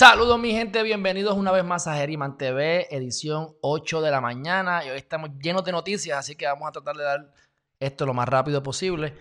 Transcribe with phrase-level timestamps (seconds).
[0.00, 4.82] Saludos mi gente, bienvenidos una vez más a Geriman TV, edición 8 de la mañana.
[4.82, 7.34] Y hoy estamos llenos de noticias, así que vamos a tratar de dar
[7.78, 9.12] esto lo más rápido posible.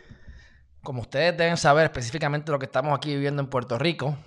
[0.82, 4.18] Como ustedes deben saber específicamente lo que estamos aquí viviendo en Puerto Rico,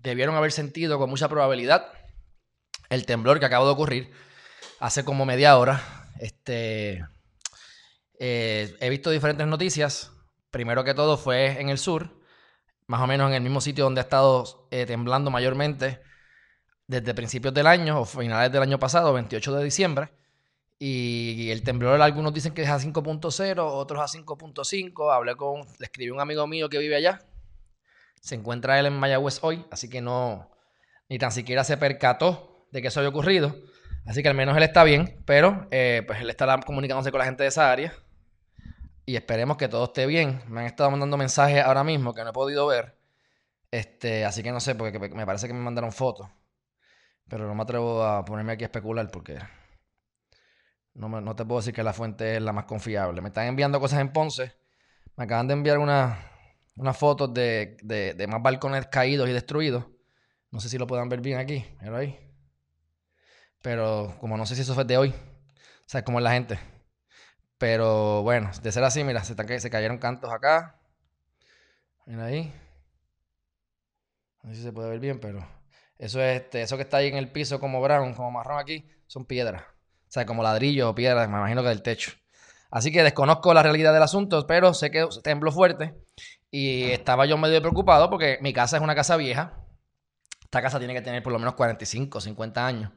[0.00, 1.92] debieron haber sentido con mucha probabilidad
[2.88, 4.10] el temblor que acaba de ocurrir
[4.80, 5.80] hace como media hora.
[6.18, 7.06] Este,
[8.18, 10.10] eh, he visto diferentes noticias.
[10.50, 12.19] Primero que todo fue en el sur,
[12.90, 16.00] más o menos en el mismo sitio donde ha estado eh, temblando mayormente
[16.88, 20.08] desde principios del año o finales del año pasado, 28 de diciembre.
[20.76, 25.14] Y el temblor, algunos dicen que es a 5.0, otros a 5.5.
[25.14, 27.20] Hablé con, le escribí a un amigo mío que vive allá.
[28.20, 30.50] Se encuentra él en Mayagüez hoy, así que no,
[31.08, 33.54] ni tan siquiera se percató de que eso había ocurrido.
[34.04, 37.26] Así que al menos él está bien, pero eh, pues él estará comunicándose con la
[37.26, 37.94] gente de esa área
[39.10, 40.40] y esperemos que todo esté bien.
[40.46, 42.96] Me han estado mandando mensajes ahora mismo que no he podido ver.
[43.72, 46.28] Este, así que no sé, porque me parece que me mandaron fotos.
[47.28, 49.38] Pero no me atrevo a ponerme aquí a especular porque
[50.94, 53.20] no, no te puedo decir que la fuente es la más confiable.
[53.20, 54.54] Me están enviando cosas en Ponce.
[55.16, 56.16] Me acaban de enviar unas
[56.76, 59.86] una fotos de, de, más balcones caídos y destruidos.
[60.52, 61.64] No sé si lo puedan ver bien aquí.
[61.80, 62.16] ahí.
[63.60, 65.08] Pero como no sé si eso fue de hoy.
[65.10, 66.60] O sea, como es la gente.
[67.60, 70.80] Pero bueno, de ser así, mira, se, se cayeron cantos acá.
[72.06, 72.50] Mira ahí.
[74.42, 75.46] No sé si se puede ver bien, pero
[75.98, 78.88] eso es este, eso que está ahí en el piso como brown, como marrón aquí,
[79.06, 79.62] son piedras.
[79.62, 82.12] O sea, como ladrillo o piedras, me imagino que del techo.
[82.70, 85.94] Así que desconozco la realidad del asunto, pero sé que tembló fuerte
[86.50, 89.66] y estaba yo medio preocupado porque mi casa es una casa vieja.
[90.44, 92.90] Esta casa tiene que tener por lo menos 45, 50 años.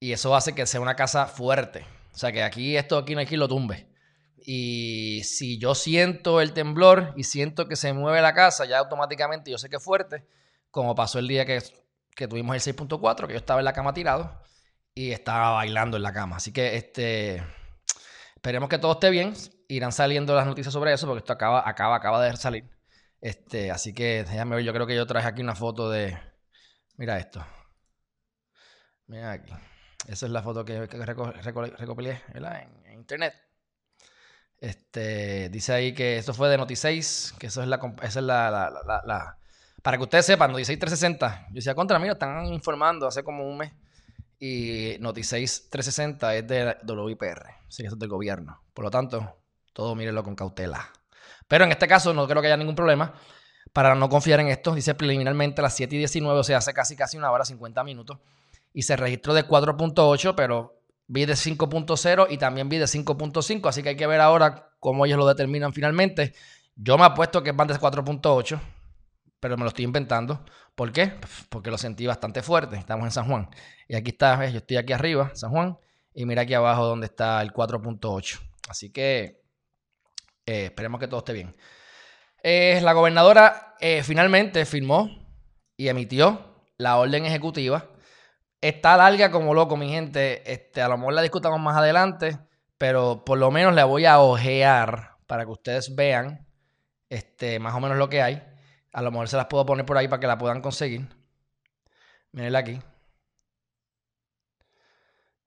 [0.00, 1.84] Y eso hace que sea una casa fuerte.
[2.16, 3.90] O sea que aquí esto aquí no hay quien lo tumbe.
[4.38, 9.50] Y si yo siento el temblor y siento que se mueve la casa, ya automáticamente
[9.50, 10.26] yo sé que es fuerte,
[10.70, 11.62] como pasó el día que,
[12.14, 14.40] que tuvimos el 6.4, que yo estaba en la cama tirado
[14.94, 16.36] y estaba bailando en la cama.
[16.36, 17.44] Así que este
[18.34, 19.34] esperemos que todo esté bien.
[19.68, 22.64] Irán saliendo las noticias sobre eso, porque esto acaba, acaba, acaba de salir.
[23.20, 26.18] Este, así que déjame ver, yo creo que yo traje aquí una foto de.
[26.96, 27.44] Mira esto.
[29.06, 29.52] Mira aquí.
[30.06, 33.34] Esa es la foto que, recopilé en, internet.
[34.58, 39.36] Este, dice ahí que esto fue de Noti6, que eso es la, esa es la,
[39.82, 41.46] para que ustedes sepan, Noti6 360.
[41.48, 43.72] Yo decía, contra, mira, están informando hace como un mes.
[44.38, 48.62] Y Noti6 360 es de WIPR, sí, eso es del gobierno.
[48.74, 49.38] Por lo tanto,
[49.72, 50.88] todo mírenlo con cautela.
[51.48, 53.14] Pero en este caso no creo que haya ningún problema.
[53.72, 56.72] Para no confiar en esto, dice preliminarmente a las 7 y 19, o sea, hace
[56.72, 58.18] casi casi una hora, 50 minutos
[58.76, 63.82] y se registró de 4.8, pero vi de 5.0 y también vi de 5.5, así
[63.82, 66.34] que hay que ver ahora cómo ellos lo determinan finalmente.
[66.74, 68.60] Yo me apuesto que van de 4.8,
[69.40, 70.44] pero me lo estoy inventando.
[70.74, 71.14] ¿Por qué?
[71.48, 72.76] Porque lo sentí bastante fuerte.
[72.76, 73.48] Estamos en San Juan.
[73.88, 75.78] Y aquí está, yo estoy aquí arriba, San Juan,
[76.12, 78.40] y mira aquí abajo donde está el 4.8.
[78.68, 79.40] Así que
[80.44, 81.56] eh, esperemos que todo esté bien.
[82.42, 85.08] Eh, la gobernadora eh, finalmente firmó
[85.78, 87.95] y emitió la orden ejecutiva
[88.60, 90.50] Está larga como loco, mi gente.
[90.50, 92.38] Este, a lo mejor la discutamos más adelante,
[92.78, 96.46] pero por lo menos la voy a ojear para que ustedes vean
[97.10, 98.42] este, más o menos lo que hay.
[98.92, 101.06] A lo mejor se las puedo poner por ahí para que la puedan conseguir.
[102.32, 102.80] Mírenla aquí.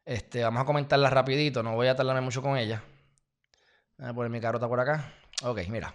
[0.05, 2.83] Este, vamos a comentarla rapidito, no voy a tardarme mucho con ella.
[3.97, 5.13] Voy a poner mi carota por acá.
[5.43, 5.93] Ok, mira.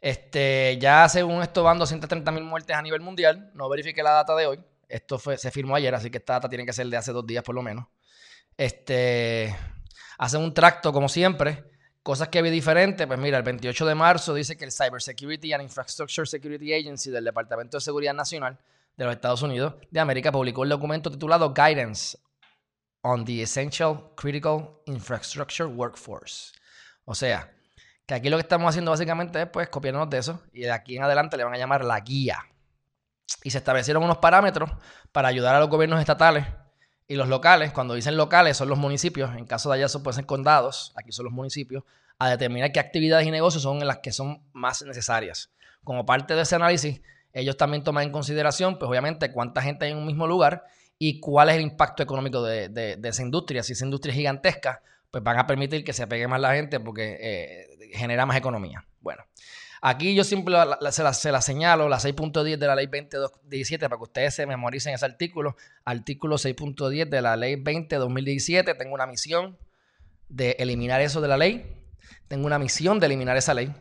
[0.00, 3.50] Este, ya según esto van 230 mil muertes a nivel mundial.
[3.54, 4.64] No verifique la data de hoy.
[4.88, 7.26] Esto fue, se firmó ayer, así que esta data tiene que ser de hace dos
[7.26, 7.86] días por lo menos.
[8.56, 9.54] Este,
[10.18, 11.64] hacen un tracto como siempre.
[12.02, 15.62] Cosas que vi diferentes, pues mira, el 28 de marzo dice que el Cybersecurity and
[15.62, 18.58] Infrastructure Security Agency del Departamento de Seguridad Nacional
[18.96, 22.18] de los Estados Unidos de América publicó el documento titulado Guidance
[23.00, 26.52] on the Essential Critical Infrastructure Workforce.
[27.06, 27.54] O sea,
[28.06, 30.96] que aquí lo que estamos haciendo básicamente es pues copiarnos de eso y de aquí
[30.96, 32.38] en adelante le van a llamar la guía
[33.42, 34.70] y se establecieron unos parámetros
[35.12, 36.46] para ayudar a los gobiernos estatales
[37.06, 40.26] y los locales, cuando dicen locales son los municipios, en caso de allá pueden ser
[40.26, 41.84] condados, aquí son los municipios,
[42.18, 45.50] a determinar qué actividades y negocios son las que son más necesarias.
[45.82, 47.02] Como parte de ese análisis,
[47.32, 50.64] ellos también toman en consideración, pues obviamente, cuánta gente hay en un mismo lugar
[50.98, 53.62] y cuál es el impacto económico de, esa industria.
[53.62, 56.80] Si esa industria es gigantesca, pues van a permitir que se pegue más la gente
[56.80, 58.86] porque eh, genera más economía.
[59.00, 59.24] Bueno,
[59.84, 60.54] aquí yo siempre
[60.90, 65.04] se, la, señalo, la 6.10 de la ley 2017, para que ustedes se memoricen ese
[65.04, 65.56] artículo.
[65.84, 68.76] Artículo 6.10 de la ley 20-2017.
[68.78, 69.58] Tengo una misión
[70.28, 71.70] de eliminar eso de la ley.
[72.28, 73.72] Tengo una misión de eliminar esa ley.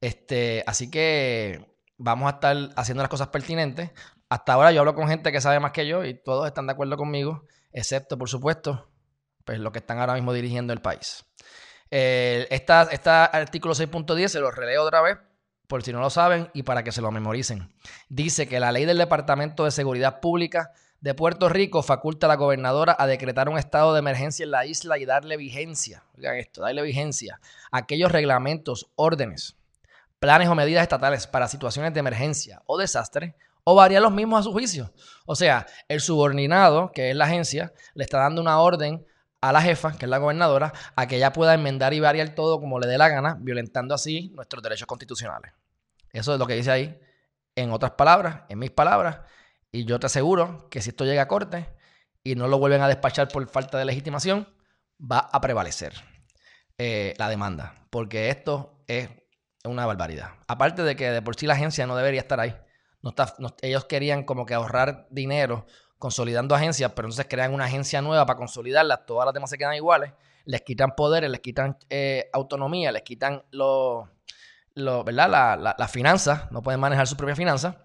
[0.00, 1.66] Este, así que
[1.98, 3.90] vamos a estar haciendo las cosas pertinentes.
[4.28, 6.72] Hasta ahora yo hablo con gente que sabe más que yo y todos están de
[6.72, 8.88] acuerdo conmigo, excepto, por supuesto,
[9.44, 11.24] pues los que están ahora mismo dirigiendo el país.
[11.90, 15.18] Eh, este artículo 6.10 se lo releo otra vez,
[15.66, 17.72] por si no lo saben y para que se lo memoricen.
[18.08, 22.36] Dice que la ley del Departamento de Seguridad Pública de Puerto Rico faculta a la
[22.36, 26.62] gobernadora a decretar un estado de emergencia en la isla y darle vigencia, oigan esto,
[26.62, 27.40] darle vigencia
[27.70, 29.56] a aquellos reglamentos, órdenes,
[30.18, 34.42] planes o medidas estatales para situaciones de emergencia o desastre o variar los mismos a
[34.44, 34.92] su juicio.
[35.26, 39.04] O sea, el subordinado, que es la agencia, le está dando una orden
[39.48, 42.60] a la jefa, que es la gobernadora, a que ella pueda enmendar y variar todo
[42.60, 45.52] como le dé la gana, violentando así nuestros derechos constitucionales.
[46.12, 46.98] Eso es lo que dice ahí.
[47.54, 49.20] En otras palabras, en mis palabras,
[49.70, 51.68] y yo te aseguro que si esto llega a corte
[52.22, 54.48] y no lo vuelven a despachar por falta de legitimación,
[54.98, 55.92] va a prevalecer
[56.78, 59.10] eh, la demanda, porque esto es
[59.64, 60.30] una barbaridad.
[60.48, 62.56] Aparte de que de por sí la agencia no debería estar ahí.
[63.60, 65.66] ellos querían como que ahorrar dinero
[65.98, 69.74] consolidando agencias, pero entonces crean una agencia nueva para consolidarlas, todas las demás se quedan
[69.74, 70.12] iguales,
[70.44, 74.06] les quitan poderes, les quitan eh, autonomía, les quitan los,
[74.74, 75.58] ¿verdad?
[75.60, 77.76] Las la, finanzas, no pueden manejar sus propias finanzas,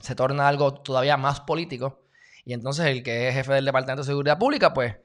[0.00, 2.06] se torna algo todavía más político,
[2.44, 4.96] y entonces el que es jefe del Departamento de Seguridad Pública, pues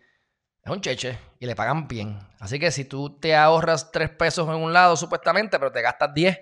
[0.63, 2.19] es un cheche y le pagan bien.
[2.39, 6.13] Así que si tú te ahorras tres pesos en un lado supuestamente, pero te gastas
[6.13, 6.39] 10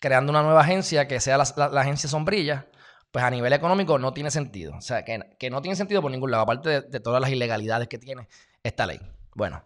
[0.00, 2.66] creando una nueva agencia que sea la, la agencia sombrilla,
[3.14, 4.74] pues a nivel económico no tiene sentido.
[4.76, 7.96] O sea, que, no tiene sentido por ningún lado, aparte de, todas las ilegalidades que
[7.96, 8.26] tiene
[8.64, 8.98] esta ley.
[9.36, 9.64] Bueno,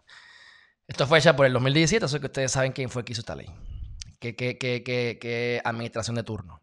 [0.87, 3.33] esto fue hecha por el 2017, así que ustedes saben quién fue que hizo esta
[3.33, 3.47] ley.
[4.19, 6.61] ¿Qué, administración de turno?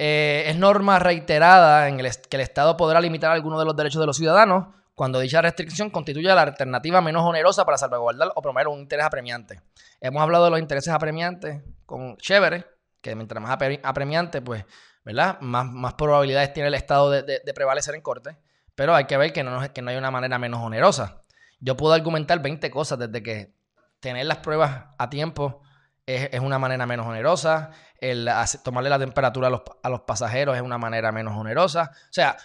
[0.00, 4.00] Eh, es norma reiterada en el que el Estado podrá limitar algunos de los derechos
[4.00, 8.66] de los ciudadanos cuando dicha restricción constituye la alternativa menos onerosa para salvaguardar o promover
[8.66, 9.60] un interés apremiante.
[10.00, 12.66] Hemos hablado de los intereses apremiantes con Chévere,
[13.00, 14.64] que mientras más apremiante, pues
[15.06, 15.38] ¿verdad?
[15.40, 18.36] Más, más probabilidades tiene el Estado de, prevalecer en corte,
[18.74, 21.22] pero hay que ver que no, que no hay una manera menos onerosa.
[21.60, 23.54] Yo puedo argumentar 20 cosas desde que
[24.00, 25.62] tener las pruebas a tiempo
[26.06, 28.28] es, una manera menos onerosa, el
[28.64, 31.92] tomarle la temperatura a los, pasajeros es una manera menos onerosa.
[31.92, 32.36] O sea,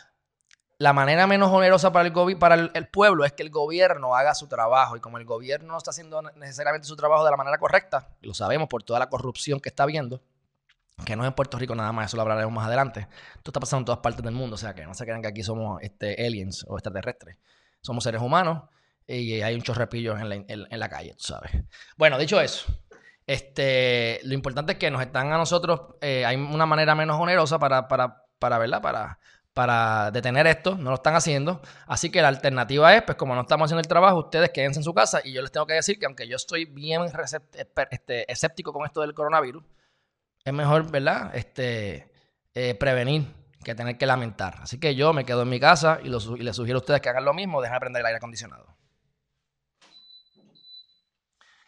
[0.77, 4.47] la manera menos onerosa para, el, para el, pueblo es que el gobierno haga su
[4.47, 4.97] trabajo.
[4.97, 8.35] Y como el gobierno no está haciendo necesariamente su trabajo de la manera correcta, lo
[8.35, 10.21] sabemos por toda la corrupción que está habiendo,
[11.05, 13.07] que no es en Puerto Rico nada más, eso lo hablaremos más adelante.
[13.35, 15.27] Esto está pasando en todas partes del mundo, o sea que no se crean que
[15.27, 17.37] aquí somos este, aliens o extraterrestres.
[17.81, 18.63] Somos seres humanos
[19.07, 21.51] y hay un chorrepillo en la, en, la calle, tú sabes.
[21.97, 22.67] Bueno, dicho eso,
[23.25, 27.59] este, lo importante es que nos están a nosotros, eh, hay una manera menos onerosa
[27.59, 28.81] para, para, para, ¿verdad?
[28.81, 29.19] Para,
[29.53, 31.61] para detener esto, no lo están haciendo.
[31.87, 34.83] Así que la alternativa es, pues como no estamos haciendo el trabajo, ustedes quédense en
[34.83, 37.01] su casa y yo les tengo que decir que aunque yo estoy bien
[37.89, 39.63] este, escéptico con esto del coronavirus,
[40.43, 41.35] es mejor, ¿verdad?
[41.35, 42.11] Este,
[42.53, 43.27] eh, prevenir
[43.63, 44.55] que tener que lamentar.
[44.61, 47.25] Así que yo me quedo en mi casa y, les sugiero a ustedes que hagan
[47.25, 48.65] lo mismo, dejen de prender el aire acondicionado.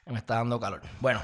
[0.06, 0.82] Me está dando calor.
[1.00, 1.22] Bueno,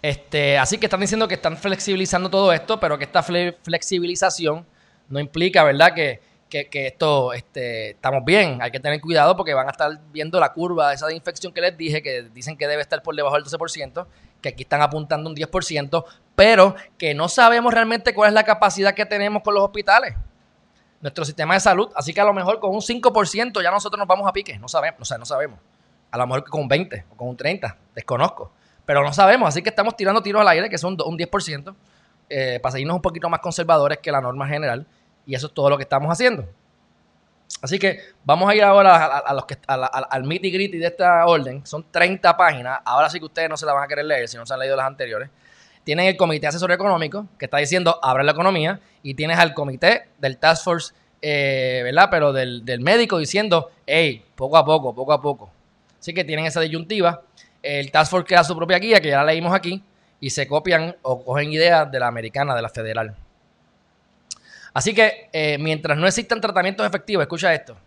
[0.00, 4.66] este, así que están diciendo que están flexibilizando todo esto, pero que esta flexibilización
[5.08, 5.94] no implica, ¿verdad?
[5.94, 8.62] Que, que, esto este, estamos bien.
[8.62, 11.60] Hay que tener cuidado porque van a estar viendo la curva de esa infección que
[11.60, 14.06] les dije, que dicen que debe estar por debajo del 12%,
[14.40, 16.04] que aquí están apuntando un 10%,
[16.38, 20.14] pero que no sabemos realmente cuál es la capacidad que tenemos con los hospitales,
[21.00, 21.90] nuestro sistema de salud.
[21.96, 24.56] Así que a lo mejor con un 5% ya nosotros nos vamos a pique.
[24.56, 25.58] No sabemos, o sea, no sabemos.
[26.12, 28.52] A lo mejor con un 20 o con un 30, desconozco.
[28.86, 31.74] Pero no sabemos, así que estamos tirando tiros al aire, que son un 10%,
[32.30, 34.86] eh, para seguirnos un poquito más conservadores que la norma general.
[35.26, 36.48] Y eso es todo lo que estamos haciendo.
[37.62, 41.66] Así que vamos a ir ahora a, los que, al meet gritty de esta orden.
[41.66, 42.78] Son 30 páginas.
[42.84, 44.60] Ahora sí que ustedes no se la van a querer leer si no se han
[44.60, 45.30] leído las anteriores.
[45.88, 48.78] Tienen el Comité Asesor Económico, que está diciendo abra la economía.
[49.02, 50.92] Y tienes al comité del Task Force,
[51.22, 52.08] eh, ¿verdad?
[52.10, 55.50] Pero del, médico diciendo, hey, poco a poco, poco a poco.
[55.98, 57.22] Así que tienen esa disyuntiva.
[57.62, 59.82] El Task Force queda su propia guía, que ya la leímos aquí.
[60.20, 63.16] Y se copian o cogen ideas de la americana, de la federal.
[64.74, 67.78] Así que eh, mientras no existan tratamientos efectivos, escucha esto,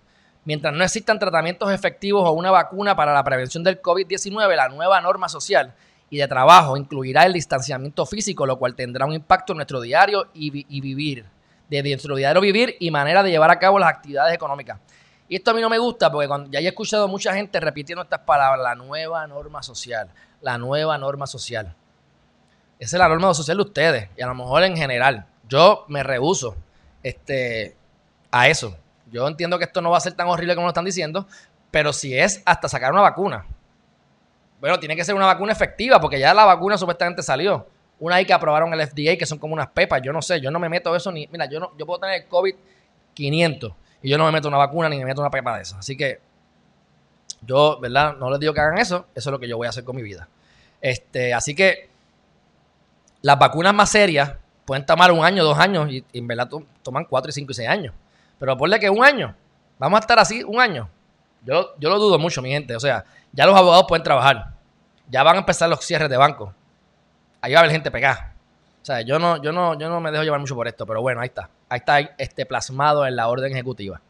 [0.44, 5.00] mientras no existan tratamientos efectivos o una vacuna para la prevención del COVID-19, la nueva
[5.02, 5.76] norma social
[6.12, 10.28] y de trabajo incluirá el distanciamiento físico, lo cual tendrá un impacto en nuestro diario
[10.34, 11.26] y, vivir,
[11.70, 14.78] de nuestro diario vivir y manera de llevar a cabo las actividades económicas.
[15.30, 18.04] Y esto a mí no me gusta porque cuando, ya he escuchado mucha gente repitiendo
[18.04, 20.10] estas palabras, la nueva norma social,
[20.42, 21.74] la nueva norma social.
[22.78, 25.26] Esa es la norma social de ustedes y a lo mejor en general.
[25.48, 26.58] Yo me rehuso
[27.04, 27.78] este,
[28.32, 28.76] a eso.
[29.10, 31.26] Yo entiendo que esto no va a ser tan horrible como lo están diciendo,
[31.72, 33.46] pero si es hasta sacar una vacuna.
[34.62, 37.68] Bueno, tiene que ser una vacuna efectiva porque ya la vacuna supuestamente salió.
[38.00, 40.04] Una ahí que aprobaron el FDA que son como unas pepas.
[40.04, 41.28] Yo no sé, yo no me meto eso ni.
[41.32, 42.54] Mira, yo, no, yo puedo tener el COVID
[43.16, 45.78] 500 y yo no me meto una vacuna ni me meto una pepa de eso.
[45.78, 46.20] Así que
[47.42, 48.16] yo, ¿verdad?
[48.18, 49.08] No les digo que hagan eso.
[49.16, 50.28] Eso es lo que yo voy a hacer con mi vida.
[50.80, 51.90] Este, así que
[53.24, 54.34] las vacunas más serias
[54.66, 56.50] pueden tomar un año, dos años y, en verdad
[56.84, 57.96] toman cuatro y cinco y seis años.
[58.38, 59.36] Pero ponle que un año.
[59.80, 60.88] Vamos a estar así un año.
[61.44, 62.76] Yo, yo lo dudo mucho, mi gente.
[62.76, 64.54] O sea, ya los abogados pueden trabajar.
[65.10, 66.54] Ya van a empezar los cierres de banco.
[67.42, 68.34] Ahí va a haber gente pegada.
[68.82, 71.02] O sea, yo no, yo no, yo no me dejo llevar mucho por esto, pero
[71.02, 71.50] bueno, ahí está.
[71.70, 74.02] Ahí está este plasmado en la orden ejecutiva.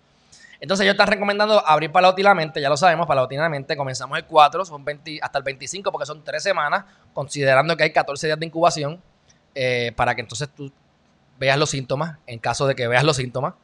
[0.62, 3.76] Entonces ellos están recomendando abrir paulatinamente, ya lo sabemos, paulatinamente.
[3.76, 7.92] Comenzamos el 4, son 20, hasta el 25 porque son 3 semanas, considerando que hay
[7.92, 9.02] 14 días de incubación,
[9.56, 10.72] eh, para que entonces tú
[11.40, 13.56] veas los síntomas, en caso de que veas los síntomas.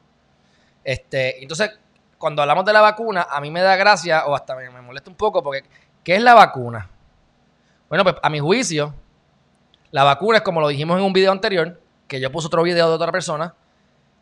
[0.84, 1.70] Este, entonces,
[2.18, 5.16] cuando hablamos de la vacuna, a mí me da gracia, o hasta me, molesta un
[5.16, 5.64] poco, porque
[6.04, 6.90] ¿qué es la vacuna?
[7.90, 8.94] Bueno, pues a mi juicio,
[9.92, 12.90] la vacuna es como lo dijimos en un video anterior, que yo puse otro video
[12.90, 13.54] de otra persona.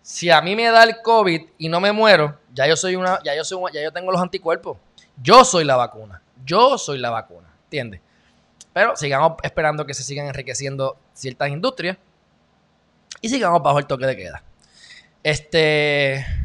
[0.02, 3.20] Si a mí me da el COVID y no me muero, ya yo soy una,
[3.24, 4.78] ya yo soy, ya yo tengo los anticuerpos.
[5.22, 6.22] Yo soy la vacuna.
[6.46, 7.48] Yo soy la vacuna.
[7.64, 8.02] ¿Entiendes?
[8.74, 11.98] Pero sigamos esperando que se sigan enriqueciendo ciertas industrias
[13.22, 14.44] y sigamos bajo el toque de queda.
[15.24, 16.45] Este.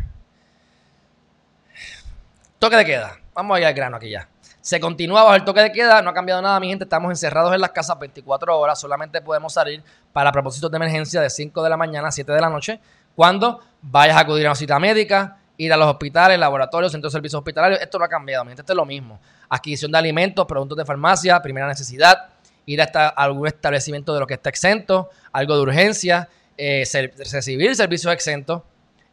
[2.61, 3.19] Toque de queda.
[3.33, 4.29] Vamos a ir al grano aquí ya.
[4.61, 6.85] Se continúa bajo el toque de queda, no ha cambiado nada, mi gente.
[6.85, 8.79] Estamos encerrados en las casas 24 horas.
[8.79, 12.39] Solamente podemos salir para propósitos de emergencia de 5 de la mañana a 7 de
[12.39, 12.79] la noche.
[13.17, 17.17] Cuando vayas a acudir a una cita médica, ir a los hospitales, laboratorios, centros de
[17.17, 17.81] servicios hospitalarios.
[17.81, 18.61] Esto no ha cambiado, mi gente.
[18.61, 19.19] Esto es lo mismo.
[19.49, 22.29] Adquisición de alimentos, productos de farmacia, primera necesidad.
[22.67, 26.85] Ir a, algún establecimiento de lo que está exento, algo de urgencia, eh,
[27.33, 28.61] recibir servicios exentos,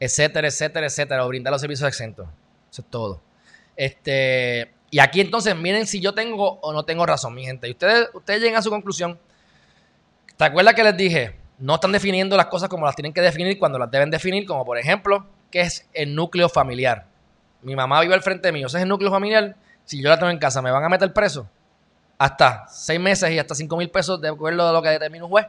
[0.02, 1.26] etcétera, etcétera, etcétera.
[1.26, 2.28] O brindar los servicios exentos.
[2.70, 3.27] Eso es todo.
[3.78, 7.68] Este, y aquí entonces miren si yo tengo o no tengo razón, mi gente.
[7.68, 9.18] Y ustedes, ustedes llegan a su conclusión.
[10.36, 11.36] ¿Te acuerdas que les dije?
[11.60, 14.66] No están definiendo las cosas como las tienen que definir cuando las deben definir, como
[14.66, 17.06] por ejemplo, ¿qué es el núcleo familiar?
[17.62, 19.56] Mi mamá vive al frente mío, ese es el núcleo familiar.
[19.86, 21.50] Si yo la tengo en casa, ¿me van a meter preso?
[22.18, 25.30] Hasta seis meses y hasta cinco mil pesos de acuerdo a lo que determine un
[25.30, 25.48] juez.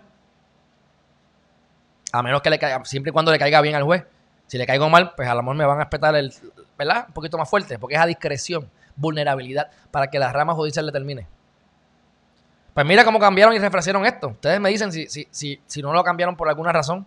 [2.12, 4.04] A menos que le caiga, siempre y cuando le caiga bien al juez.
[4.48, 6.34] Si le caigo mal, pues a lo mejor me van a respetar el,
[6.76, 7.04] ¿verdad?
[7.06, 10.90] Un poquito más fuerte, porque es a discreción vulnerabilidad para que la rama judicial le
[10.90, 11.28] termine.
[12.74, 14.28] Pues mira cómo cambiaron y refrescaron esto.
[14.28, 17.06] Ustedes me dicen si, si, si, si no lo cambiaron por alguna razón.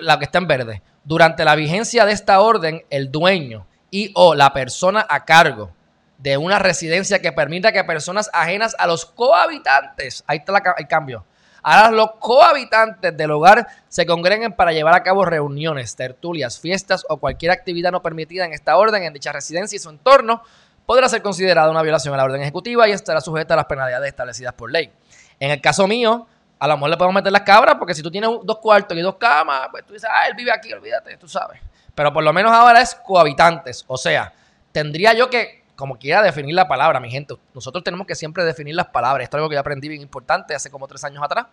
[0.00, 0.82] la que está en verde.
[1.04, 5.72] Durante la vigencia de esta orden, el dueño y o la persona a cargo
[6.18, 11.24] de una residencia que permita que personas ajenas a los cohabitantes, ahí está el cambio,
[11.66, 17.16] ahora los cohabitantes del hogar se congreguen para llevar a cabo reuniones, tertulias, fiestas o
[17.16, 20.42] cualquier actividad no permitida en esta orden en dicha residencia y su entorno,
[20.86, 24.06] podrá ser considerada una violación a la orden ejecutiva y estará sujeta a las penalidades
[24.06, 24.92] establecidas por ley.
[25.40, 26.28] En el caso mío,
[26.60, 29.00] a lo mejor le podemos meter las cabras porque si tú tienes dos cuartos y
[29.00, 31.60] dos camas, pues tú dices, ah, él vive aquí, olvídate, tú sabes.
[31.96, 33.84] Pero por lo menos ahora es cohabitantes.
[33.88, 34.32] O sea,
[34.70, 37.36] tendría yo que, como quiera, definir la palabra, mi gente.
[37.54, 39.24] Nosotros tenemos que siempre definir las palabras.
[39.24, 41.46] Esto es algo que yo aprendí bien importante hace como tres años atrás.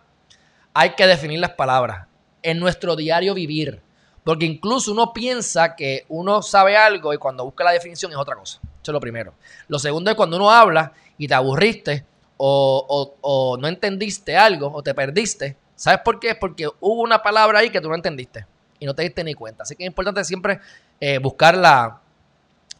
[0.72, 2.06] Hay que definir las palabras
[2.42, 3.80] en nuestro diario vivir.
[4.24, 8.34] Porque incluso uno piensa que uno sabe algo y cuando busca la definición es otra
[8.34, 8.58] cosa.
[8.62, 9.34] Eso es lo primero.
[9.68, 14.94] Lo segundo es cuando uno habla y te aburriste o, no entendiste algo o te
[14.94, 15.56] perdiste.
[15.76, 16.30] ¿Sabes por qué?
[16.30, 18.46] Es porque hubo una palabra ahí que tú no entendiste
[18.78, 19.64] y no te diste ni cuenta.
[19.64, 20.60] Así que es importante siempre
[21.00, 21.56] eh, buscar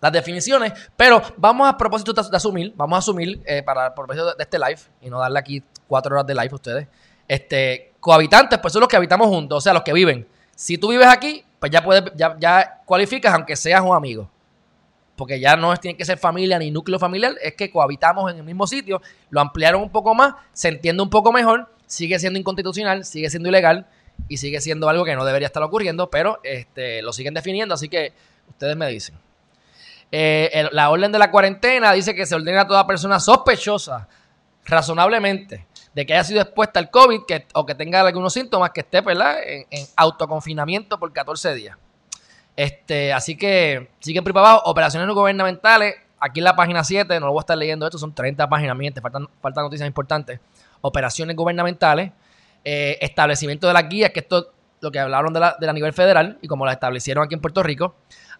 [0.04, 0.72] las definiciones.
[0.96, 4.78] Pero vamos a propósito de, asumir, vamos a asumir eh, para propósito de, este live
[5.00, 6.88] y no darle aquí cuatro horas de live a ustedes.
[7.26, 10.28] Este, cohabitantes, pues son los que habitamos juntos, o sea, los que viven.
[10.54, 14.28] Si tú vives aquí, pues ya, puedes, ya, ya cualificas aunque seas un amigo.
[15.16, 18.44] Porque ya no tiene que ser familia ni núcleo familiar, es que cohabitamos en el
[18.44, 23.06] mismo sitio, lo ampliaron un poco más, se entiende un poco mejor, sigue siendo inconstitucional,
[23.06, 23.86] sigue siendo ilegal
[24.28, 27.88] y sigue siendo algo que no debería estar ocurriendo, pero este, lo siguen definiendo, así
[27.88, 28.12] que
[28.50, 29.16] ustedes me dicen.
[30.10, 34.08] Eh, la orden de la cuarentena dice que se ordena a toda persona sospechosa,
[34.64, 37.20] razonablemente, de que haya sido expuesta al COVID
[37.54, 41.76] o que tenga algunos síntomas, que esté En, en, autoconfinamiento por 14 días.
[42.56, 44.62] Este, así que siguen por abajo.
[44.66, 45.96] Operaciones no gubernamentales.
[46.20, 48.76] Aquí en la página 7, no lo voy a estar leyendo esto, son 30 páginas,
[48.76, 50.40] miente, faltan, faltan noticias importantes.
[50.80, 52.12] Operaciones gubernamentales.
[52.64, 55.92] Eh, establecimiento de las guías, que esto lo que hablaron de la, de la nivel
[55.92, 57.96] federal y como la establecieron aquí en Puerto Rico.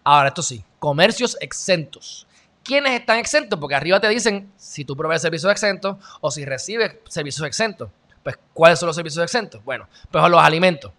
[0.07, 2.27] Ahora, esto sí, comercios exentos.
[2.63, 3.59] ¿Quiénes están exentos?
[3.59, 7.89] Porque arriba te dicen si tú provees servicios exentos o si recibes servicios exentos.
[8.21, 9.63] Pues, ¿cuáles son los servicios exentos?
[9.63, 10.91] Bueno, pues los alimentos.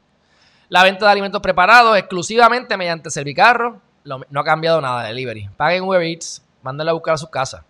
[0.68, 3.80] La venta de alimentos preparados exclusivamente mediante Servicarro.
[4.04, 5.50] no ha cambiado nada de delivery.
[5.56, 7.64] Paguen Uber Eats, mándenla a buscar a su casa.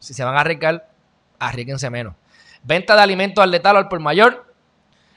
[0.00, 0.88] Si se van a arriesgar,
[1.38, 2.14] arriesguense menos.
[2.64, 4.52] Venta de alimentos al letal o al por mayor.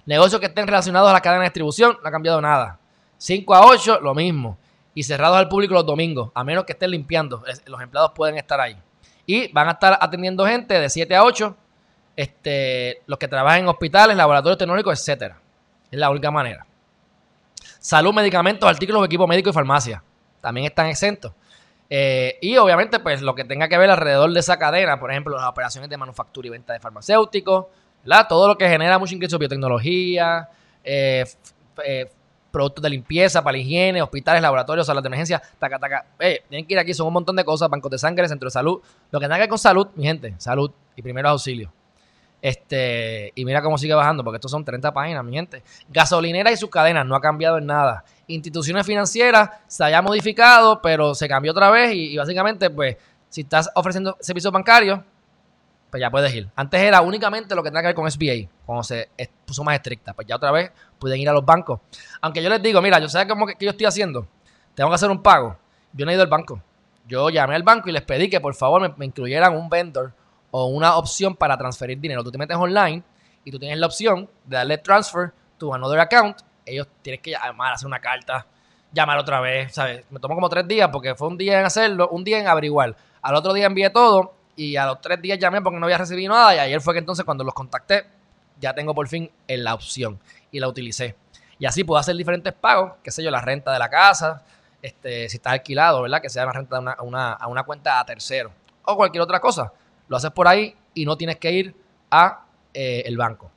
[0.06, 2.77] Negocios que estén relacionados a la cadena de distribución, no ha cambiado nada.
[3.18, 4.60] 5 a 8, lo mismo.
[4.94, 7.44] Y cerrados al público los domingos, a menos que estén limpiando.
[7.66, 8.78] Los empleados pueden estar ahí.
[9.26, 11.56] Y van a estar atendiendo gente de 7 a 8,
[12.16, 15.40] este, los que trabajan en hospitales, laboratorios tecnológicos, etcétera.
[15.90, 16.66] Es la única manera.
[17.80, 20.04] Salud, medicamentos, artículos, equipo médico y farmacia.
[20.42, 21.34] También están exentos.
[21.90, 25.36] Eh, y obviamente, pues lo que tenga que ver alrededor de esa cadena, por ejemplo,
[25.36, 27.66] las operaciones de manufactura y venta de farmacéuticos,
[28.28, 30.50] todo lo que genera mucho ingreso, biotecnología,
[30.84, 31.26] eh,
[31.86, 32.10] eh,
[32.53, 36.05] productos de limpieza para la higiene, hospitales, laboratorios, salas de emergencia, taca, taca.
[36.17, 38.79] tienen que ir aquí, son un montón de cosas, bancos de sangre, centro de salud.
[39.12, 41.72] Lo que tenga que ver con salud, mi gente, salud y primeros auxilios.
[42.41, 45.63] Este, y mira cómo sigue bajando, porque estos son 30 páginas, mi gente.
[45.89, 51.15] Gasolinera y sus cadenas, no ha cambiado en nada instituciones financieras se haya modificado, pero
[51.15, 52.98] se cambió otra vez y, básicamente, pues,
[53.29, 55.00] si estás ofreciendo servicios bancarios,
[55.89, 56.50] pues ya puedes ir.
[56.55, 59.10] Antes era únicamente lo que tenía que ver con SBA, cuando se
[59.46, 60.13] puso más estricta.
[60.13, 61.79] Pues ya otra vez pueden ir a los bancos.
[62.22, 64.27] Aunque yo les digo, mira, yo sé cómo que, yo estoy haciendo.
[64.74, 65.58] Tengo que hacer un pago.
[65.91, 66.62] Yo no he ido al banco.
[67.08, 70.13] Yo llamé al banco y les pedí que por favor me, incluyeran un vendor
[70.51, 72.24] o una opción para transferir dinero.
[72.24, 73.03] Tú te metes online
[73.43, 77.74] y tú tienes la opción de darle transfer to another account ellos tienes que llamar,
[77.74, 78.46] hacer una carta,
[78.91, 80.05] llamar otra vez, ¿sabes?
[80.10, 82.96] Me tomó como tres días porque fue un día en hacerlo, un día en averiguar.
[83.22, 86.34] Al otro día envié todo y a los tres días llamé porque no había recibido
[86.34, 88.05] nada y ayer fue que entonces cuando los contacté
[88.63, 90.20] ya tengo por fin la opción
[90.51, 91.15] y la utilicé.
[91.60, 94.43] Y así puedo hacer diferentes pagos, qué sé yo, la renta de la casa,
[94.82, 96.22] este, si está alquilado, ¿verdad?
[96.22, 98.51] Que sea la renta de una, a una cuenta a tercero
[98.86, 99.74] o cualquier otra cosa.
[100.08, 101.75] Lo haces por ahí y no tienes que ir
[102.10, 103.51] a eh, el banco.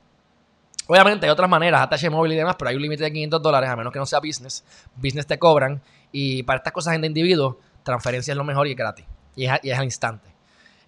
[0.87, 3.69] Obviamente hay otras maneras, ATH móvil y demás, pero hay un límite de 500 dólares,
[3.69, 4.63] a menos que no sea business.
[4.95, 8.71] Business te cobran y para estas cosas en de individuo, transferencia es lo mejor y
[8.71, 9.05] es gratis.
[9.35, 10.29] Y es, al instante.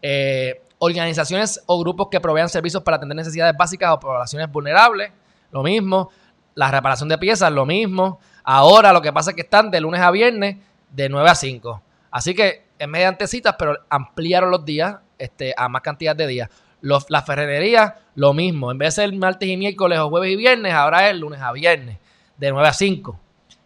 [0.01, 5.11] Eh, organizaciones o grupos que provean servicios para atender necesidades básicas o poblaciones vulnerables,
[5.51, 6.09] lo mismo.
[6.55, 8.19] La reparación de piezas, lo mismo.
[8.43, 10.57] Ahora lo que pasa es que están de lunes a viernes
[10.89, 11.81] de 9 a 5.
[12.11, 16.49] Así que es mediante citas, pero ampliaron los días este, a más cantidad de días.
[16.81, 18.71] Los, la ferretería, lo mismo.
[18.71, 21.51] En vez de ser martes y miércoles o jueves y viernes, ahora es lunes a
[21.51, 21.97] viernes,
[22.37, 23.19] de 9 a 5.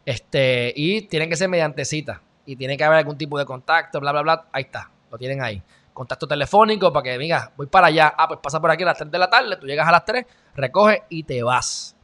[0.06, 2.22] Este, y tienen que ser mediante cita.
[2.46, 4.46] Y tiene que haber algún tipo de contacto, bla, bla, bla.
[4.52, 5.62] Ahí está, lo tienen ahí.
[5.94, 8.14] Contacto telefónico para que digas, voy para allá.
[8.18, 10.06] Ah, pues pasa por aquí a las 3 de la tarde, tú llegas a las
[10.06, 10.26] 3,
[10.56, 11.96] recoges y te vas.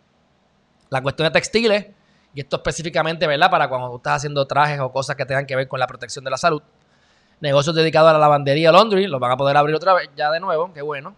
[0.89, 1.87] La cuestión de textiles,
[2.33, 3.49] y esto específicamente, ¿verdad?
[3.49, 6.23] Para cuando tú estás haciendo trajes o cosas que tengan que ver con la protección
[6.23, 6.61] de la salud
[7.39, 10.39] negocios dedicados a la lavandería, laundry, los van a poder abrir otra vez ya de
[10.39, 11.15] nuevo, qué bueno.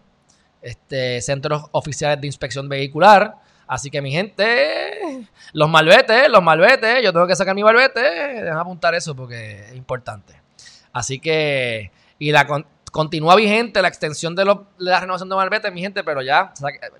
[0.60, 3.36] Este, centros oficiales de inspección vehicular.
[3.66, 8.58] Así que mi gente, los malvetes, los malvetes, yo tengo que sacar mi malvete, dejan
[8.58, 10.40] apuntar eso porque es importante.
[10.92, 11.90] Así que,
[12.22, 12.46] y la
[12.92, 14.44] continúa vigente la extensión de,
[14.78, 16.52] la renovación de malvetes, mi gente, pero ya,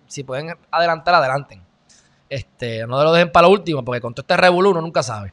[0.08, 1.62] si pueden adelantar, adelanten.
[2.28, 5.32] Este, no lo dejen para lo último, porque con todo este revolú uno nunca sabe.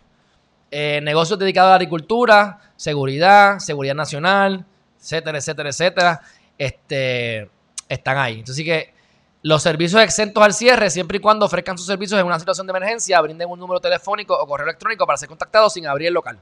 [0.69, 4.63] Eh, negocios dedicados a la agricultura, seguridad, seguridad nacional,
[4.99, 6.21] etcétera, etcétera, etcétera,
[6.55, 7.49] este,
[7.87, 8.39] están ahí.
[8.39, 8.93] Entonces, que
[9.41, 12.71] los servicios exentos al cierre, siempre y cuando ofrezcan sus servicios en una situación de
[12.71, 16.39] emergencia, brinden un número telefónico o correo electrónico para ser contactados sin abrir el local.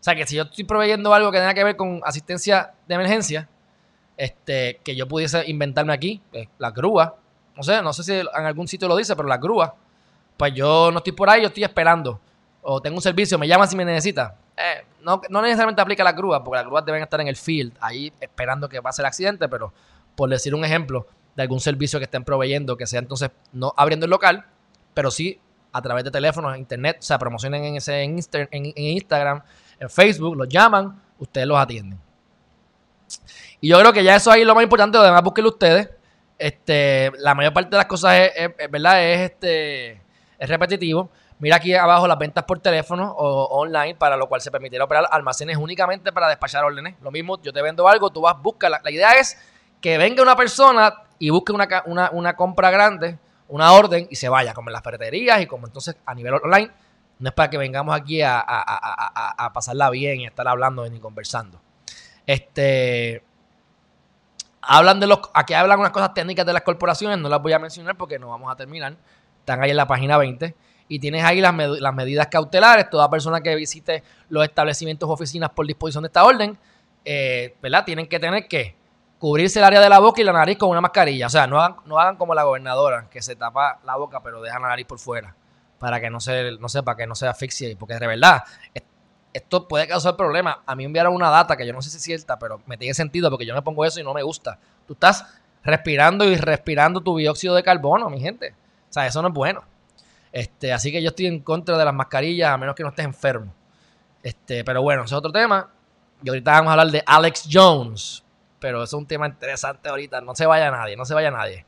[0.00, 2.94] O sea, que si yo estoy proveyendo algo que tenga que ver con asistencia de
[2.94, 3.48] emergencia,
[4.16, 7.16] este, que yo pudiese inventarme aquí, pues, la grúa,
[7.54, 9.74] no sé, no sé si en algún sitio lo dice, pero la grúa,
[10.36, 12.18] pues yo no estoy por ahí, yo estoy esperando.
[12.62, 14.36] O tengo un servicio, me llaman si me necesita.
[14.56, 18.12] Eh, no, necesariamente aplica la grúa, porque las grúas deben estar en el field, ahí
[18.20, 19.72] esperando que pase el accidente, pero
[20.14, 24.04] por decir un ejemplo de algún servicio que estén proveyendo, que sea entonces no abriendo
[24.04, 24.46] el local,
[24.94, 25.40] pero sí
[25.72, 28.18] a través de teléfonos, internet, o sea, promocionen en, ese, en,
[28.76, 29.42] Instagram,
[29.80, 31.98] en Facebook, los llaman, ustedes los atienden.
[33.60, 35.90] Y yo creo que ya eso ahí es lo más importante, lo demás búsquenlo ustedes.
[36.38, 39.04] Este, la mayor parte de las cosas es, ¿verdad?
[39.04, 40.00] Es este
[40.38, 41.10] es repetitivo.
[41.38, 45.06] Mira aquí abajo las ventas por teléfono o online, para lo cual se permitirá operar
[45.10, 46.94] almacenes únicamente para despachar órdenes.
[47.02, 48.68] Lo mismo, yo te vendo algo, tú vas, busca.
[48.68, 49.38] La, la idea es
[49.80, 54.70] que venga una persona y busque una, compra grande, una orden y se vaya, como
[54.70, 56.70] en las ferreterías y como entonces a nivel online.
[57.20, 61.60] No es para que vengamos aquí a, a pasarla bien y estar hablando ni conversando.
[62.26, 63.22] Este.
[64.62, 65.18] Hablan de los.
[65.34, 68.28] Aquí hablan unas cosas técnicas de las corporaciones, no las voy a mencionar porque no
[68.28, 68.96] vamos a terminar.
[69.40, 70.54] Están ahí en la página 20
[70.86, 72.88] y tienes ahí las, las medidas cautelares.
[72.90, 76.58] Toda persona que visite los establecimientos o oficinas por disposición de esta orden,
[77.04, 77.84] eh, ¿verdad?
[77.84, 78.76] Tienen que tener que
[79.18, 81.26] cubrirse el área de la boca y la nariz con una mascarilla.
[81.26, 84.40] O sea, no hagan, no hagan como la gobernadora, que se tapa la boca pero
[84.40, 85.34] deja la nariz por fuera,
[85.80, 88.44] para que no se, no sepa que no se asfixie, porque de verdad,
[89.32, 90.58] esto puede causar problemas.
[90.66, 92.92] A mí enviaron una data que yo no sé si es cierta, pero me tiene
[92.92, 94.58] sentido porque yo me pongo eso y no me gusta.
[94.86, 95.24] Tú estás
[95.64, 98.54] respirando y respirando tu dióxido de carbono, mi gente.
[98.90, 99.64] O sea, eso no es bueno.
[100.32, 103.06] Este, así que yo estoy en contra de las mascarillas, a menos que no estés
[103.06, 103.54] enfermo.
[104.22, 105.70] Este, pero bueno, ese es otro tema.
[106.22, 108.22] Y ahorita vamos a hablar de Alex Jones.
[108.58, 110.20] Pero eso es un tema interesante ahorita.
[110.20, 111.64] No se vaya nadie, no se vaya nadie.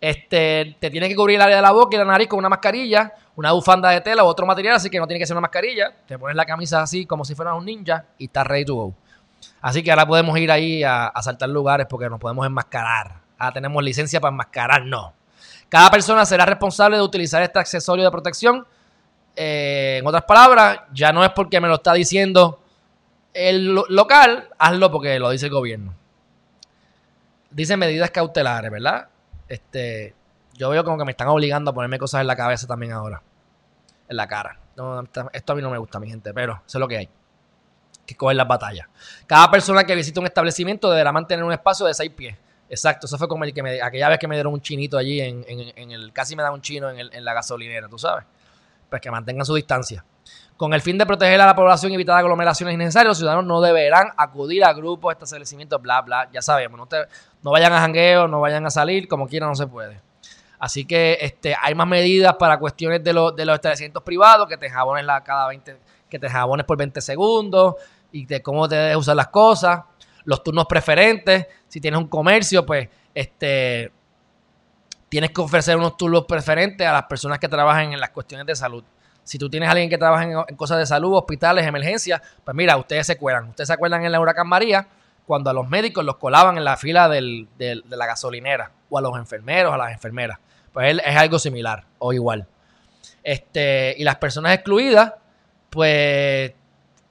[0.00, 2.48] Este, te tiene que cubrir el área de la boca y la nariz con una
[2.48, 5.42] mascarilla, una bufanda de tela u otro material, así que no tiene que ser una
[5.42, 5.92] mascarilla.
[6.06, 8.94] Te pones la camisa así como si fueras un ninja y estás ready to go.
[9.60, 13.20] Así que ahora podemos ir ahí a, saltar lugares porque nos podemos enmascarar.
[13.38, 15.14] Ahora tenemos licencia para enmascarar, no.
[15.68, 18.66] Cada persona será responsable de utilizar este accesorio de protección.
[19.34, 22.60] Eh, en otras palabras, ya no es porque me lo está diciendo
[23.32, 25.94] el local, hazlo porque lo dice el gobierno.
[27.50, 29.08] Dice medidas cautelares, ¿verdad?
[29.48, 30.14] Este,
[30.54, 33.22] yo veo como que me están obligando a ponerme cosas en la cabeza también ahora.
[34.08, 34.58] En la cara.
[35.32, 37.08] esto a mí no me gusta, mi gente, pero eso es lo que hay.
[38.06, 38.88] Que coger las batallas.
[39.26, 42.36] Cada persona que visite un establecimiento deberá mantener un espacio de 6 pies
[42.72, 45.20] Exacto, eso fue como el que me, aquella vez que me dieron un chinito allí
[45.20, 45.44] en,
[45.90, 48.24] el, casi me da un chino en, la gasolinera, tú sabes.
[48.88, 50.02] Pues que mantengan su distancia.
[50.56, 53.60] Con el fin de proteger a la población y evitar aglomeraciones innecesarias, los ciudadanos no
[53.60, 56.78] deberán acudir a grupos, establecimientos, bla, bla, ya sabemos.
[56.78, 56.88] No,
[57.42, 60.00] no vayan a jangueo, no vayan a salir, como quieran no se puede.
[60.62, 65.04] Así que este, hay más medidas para cuestiones de, los establecimientos privados, que te jabones
[65.04, 65.76] la, cada 20,
[66.08, 67.74] que te jabones por 20 segundos
[68.12, 69.80] y de cómo te debes usar las cosas
[70.24, 71.46] los turnos preferentes.
[71.66, 73.92] Si tienes un comercio, pues este
[75.08, 78.54] tienes que ofrecer unos turnos preferentes a las personas que trabajan en las cuestiones de
[78.54, 78.84] salud.
[79.24, 82.76] Si tú tienes a alguien que trabaja en, cosas de salud, hospitales, emergencias, pues mira,
[82.76, 83.48] ustedes se acuerdan.
[83.50, 84.86] Ustedes se acuerdan en la huracán María,
[85.26, 89.16] cuando a los médicos los colaban en la fila de la gasolinera, o a los
[89.18, 90.38] enfermeros, a las enfermeras.
[90.72, 92.46] Pues es algo similar o igual.
[93.22, 95.12] Este, y las personas excluidas,
[95.70, 96.52] pues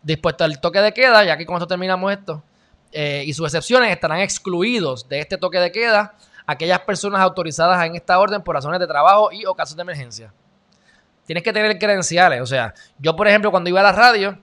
[0.02, 2.44] dispuesto al toque de queda, ya que con esto terminamos esto,
[2.92, 7.96] eh, y sus excepciones estarán excluidos de este toque de queda aquellas personas autorizadas en
[7.96, 10.34] esta orden por razones de trabajo y o casos de emergencia.
[11.26, 12.42] Tienes que tener credenciales.
[12.42, 14.38] O sea, yo, por ejemplo, cuando iba a la radio,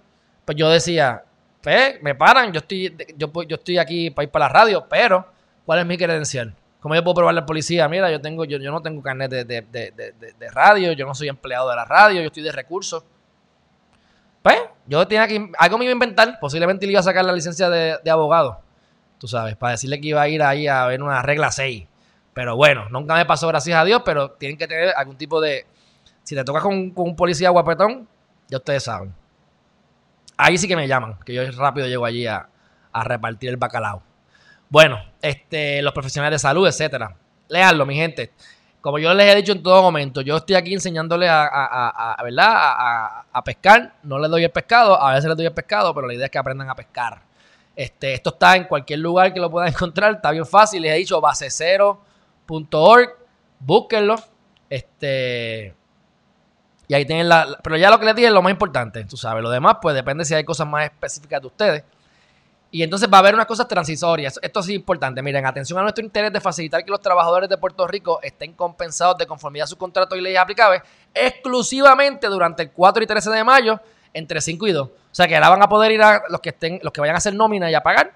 [0.44, 1.24] pues yo decía,
[1.62, 5.26] pues, me paran, yo estoy, yo, yo estoy aquí para ir para la radio, pero
[5.66, 6.54] ¿cuál es mi credencial?
[6.80, 7.88] ¿Cómo yo puedo probarle al policía?
[7.88, 11.28] Mira, yo tengo, yo, yo no tengo carnet de, de, de, radio, yo no soy
[11.28, 13.04] empleado de la radio, yo estoy de recursos.
[14.42, 15.50] Pues, yo tenía que.
[15.58, 16.38] Algo me iba a inventar.
[16.40, 18.60] Posiblemente le iba a sacar la licencia de, abogado.
[19.18, 21.84] Tú sabes, para decirle que iba a ir ahí a ver una regla 6.
[22.32, 25.66] Pero bueno, nunca me pasó, gracias a Dios, pero tienen que tener algún tipo de.
[26.22, 28.06] Si te tocas con, un policía guapetón,
[28.48, 29.12] ya ustedes saben.
[30.36, 32.48] Ahí sí que me llaman, que yo rápido llego allí a,
[32.92, 34.02] a repartir el bacalao.
[34.70, 37.16] Bueno, este, los profesionales de salud, etcétera.
[37.48, 38.32] Leanlo, mi gente
[38.80, 43.24] como yo les he dicho en todo momento, yo estoy aquí enseñándoles a, ¿verdad?
[43.32, 43.94] A, pescar.
[44.02, 46.30] No les doy el pescado, a veces les doy el pescado, pero la idea es
[46.30, 47.20] que aprendan a pescar.
[47.74, 50.82] Este, esto está en cualquier lugar que lo puedan encontrar, está bien fácil.
[50.82, 53.08] Les he dicho basecero.org,
[53.60, 54.16] búsquenlo.
[54.70, 55.74] Este,
[56.86, 57.58] y ahí tienen la.
[57.62, 59.42] Pero ya lo que les dije es lo más importante, tú sabes.
[59.42, 61.84] Lo demás, pues depende si hay cosas más específicas de ustedes.
[62.70, 64.38] Y entonces va a haber unas cosas transitorias.
[64.42, 65.22] Esto es importante.
[65.22, 69.16] Miren, atención a nuestro interés de facilitar que los trabajadores de Puerto Rico estén compensados
[69.16, 70.82] de conformidad a sus contratos y leyes aplicables
[71.14, 73.80] exclusivamente durante el 4 y 13 de mayo
[74.12, 74.86] entre 5 y 2.
[74.86, 77.14] O sea que ahora van a poder ir a los que estén, los que vayan
[77.14, 78.12] a hacer nómina y a pagar.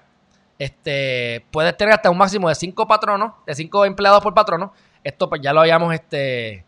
[0.59, 4.71] Este, puedes tener hasta un máximo de 5 patronos, de 5 empleados por patrono.
[5.03, 6.63] Esto pues ya lo habíamos, este,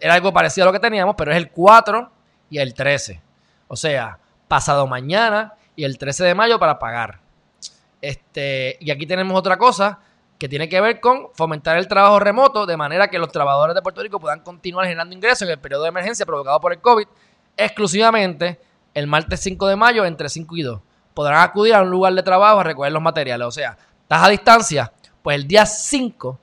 [0.00, 2.10] era algo parecido a lo que teníamos, pero es el 4
[2.48, 3.20] y el 13.
[3.68, 4.18] O sea,
[4.48, 7.25] pasado mañana y el 13 de mayo para pagar.
[8.00, 10.00] Este, y aquí tenemos otra cosa
[10.38, 13.82] que tiene que ver con fomentar el trabajo remoto de manera que los trabajadores de
[13.82, 17.06] Puerto Rico puedan continuar generando ingresos en el periodo de emergencia provocado por el COVID
[17.56, 18.60] exclusivamente
[18.94, 20.80] el martes 5 de mayo entre 5 y 2.
[21.14, 23.46] Podrán acudir a un lugar de trabajo a recoger los materiales.
[23.46, 26.38] O sea, estás a distancia, pues el día 5,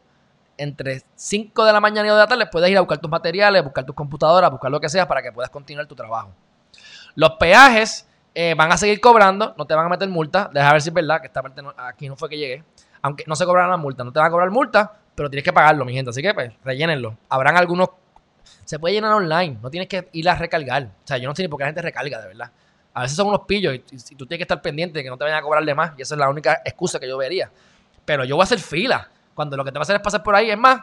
[0.57, 3.09] entre 5 de la mañana y 2 de la tarde, puedes ir a buscar tus
[3.09, 6.31] materiales, buscar tus computadoras, buscar lo que sea para que puedas continuar tu trabajo.
[7.15, 10.49] Los peajes eh, van a seguir cobrando, no te van a meter multa.
[10.51, 12.63] Deja ver si es verdad que esta parte aquí no fue que llegué.
[13.01, 15.53] Aunque no se cobrarán las multas, no te van a cobrar multa, pero tienes que
[15.53, 16.09] pagarlo, mi gente.
[16.09, 17.17] Así que, pues, rellénenlo.
[17.29, 17.89] Habrán algunos.
[18.65, 20.83] Se puede llenar online, no tienes que ir a recargar.
[20.83, 22.51] O sea, yo no sé ni por qué la gente recarga, de verdad.
[22.93, 23.79] A veces son unos pillos y,
[24.15, 25.93] tú tienes que estar pendiente de que no te vayan a cobrar de más.
[25.97, 27.51] Y esa es la única excusa que yo vería.
[28.05, 29.09] Pero yo voy a hacer fila.
[29.33, 30.81] Cuando lo que te va a hacer es pasar por ahí, es más,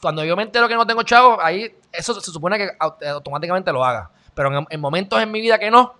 [0.00, 3.84] Cuando yo me entero que no tengo chavo, ahí eso se supone que automáticamente lo
[3.84, 4.10] haga.
[4.34, 5.94] Pero en, momentos en mi vida que no,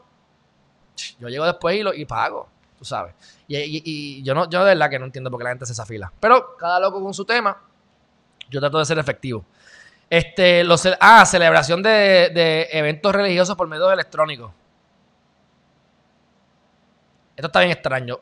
[1.18, 3.14] yo llego después y, lo, y pago, tú sabes.
[3.48, 5.86] Y, yo no, yo de verdad que no entiendo por qué la gente hace esa
[5.86, 6.12] fila.
[6.20, 7.56] Pero cada loco con su tema,
[8.48, 9.44] yo trato de ser efectivo.
[10.08, 14.52] Este, los, ah, celebración de, de eventos religiosos por medios electrónicos.
[17.36, 18.18] Esto está bien extraño.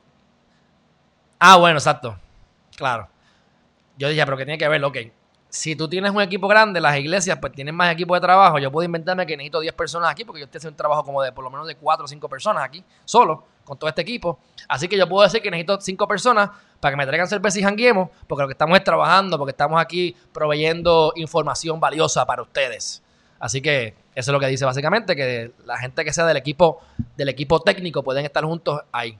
[1.38, 2.18] Ah, bueno, exacto.
[2.76, 3.08] Claro.
[3.96, 4.84] Yo dije, pero ¿qué tiene que ver?
[4.84, 4.96] Ok.
[5.50, 8.58] Si tú tienes un equipo grande, las iglesias pues tienen más equipo de trabajo.
[8.58, 11.22] Yo puedo inventarme que necesito 10 personas aquí porque yo estoy haciendo un trabajo como
[11.22, 14.38] de por lo menos de 4 o 5 personas aquí, solo, con todo este equipo.
[14.68, 17.62] Así que yo puedo decir que necesito 5 personas para que me traigan cerveza y
[17.62, 23.02] janguemos, porque lo que estamos es trabajando, porque estamos aquí proveyendo información valiosa para ustedes.
[23.40, 26.80] Así que eso es lo que dice básicamente, que la gente que sea del equipo,
[27.16, 29.18] del equipo técnico pueden estar juntos ahí.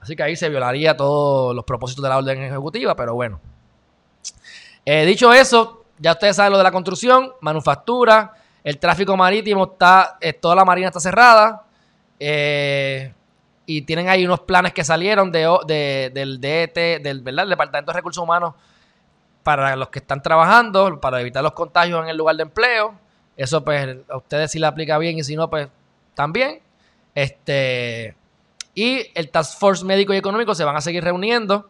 [0.00, 3.40] Así que ahí se violaría todos los propósitos de la orden ejecutiva, pero bueno.
[4.84, 10.18] Eh, dicho eso, ya ustedes saben lo de la construcción, manufactura, el tráfico marítimo está,
[10.20, 11.64] eh, toda la marina está cerrada.
[12.18, 13.12] Eh,
[13.66, 17.46] y tienen ahí unos planes que salieron de, del DET, del, ¿verdad?
[17.46, 18.54] Departamento de Recursos Humanos,
[19.42, 22.94] para los que están trabajando, para evitar los contagios en el lugar de empleo.
[23.36, 25.68] Eso pues a ustedes sí le aplica bien y si no, pues
[26.14, 26.60] también.
[27.14, 28.16] Este,
[28.74, 31.68] y el Task Force Médico y Económico se van a seguir reuniendo,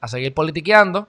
[0.00, 1.08] a seguir politiqueando.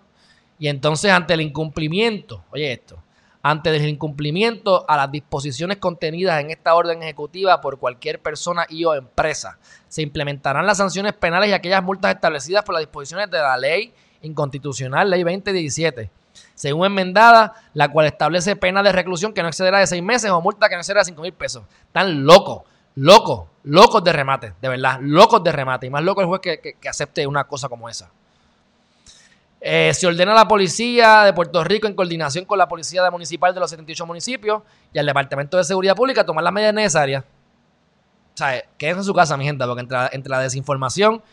[0.59, 3.01] Y entonces, ante el incumplimiento, oye esto,
[3.41, 8.83] ante el incumplimiento a las disposiciones contenidas en esta orden ejecutiva por cualquier persona y
[8.85, 13.37] o empresa, se implementarán las sanciones penales y aquellas multas establecidas por las disposiciones de
[13.37, 16.09] la ley inconstitucional, ley 2017,
[16.55, 20.41] según enmendada, la cual establece pena de reclusión que no excederá de seis meses o
[20.41, 21.63] multa que no excederá de cinco mil pesos.
[21.87, 22.63] Están locos
[22.97, 25.85] locos, locos de remate, de verdad, locos de remate.
[25.87, 28.11] Y más loco el juez que, acepte una cosa como esa.
[29.59, 33.53] Eh, se ordena a la policía de Puerto Rico en coordinación con la policía municipal
[33.53, 34.61] de los 78 municipios
[34.93, 37.23] y al Departamento de Seguridad Pública tomar las medidas necesarias.
[37.23, 41.23] O sea, quédense en su casa, mi gente, porque entre, la desinformación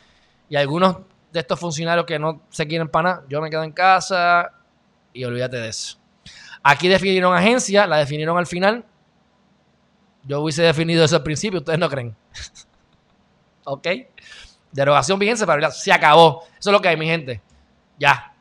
[0.48, 0.98] y algunos
[1.32, 4.52] de estos funcionarios que no se quieren para yo me quedo en casa
[5.12, 5.98] y olvídate de eso.
[6.62, 8.86] Aquí definieron agencia, la definieron al final,
[10.22, 12.16] yo hubiese definido eso al principio, ustedes no creen.
[13.64, 13.86] ¿Ok?
[14.72, 16.44] Derogación vigencia para se acabó.
[16.58, 17.42] Eso es lo que hay, mi gente.
[17.98, 18.34] Ya.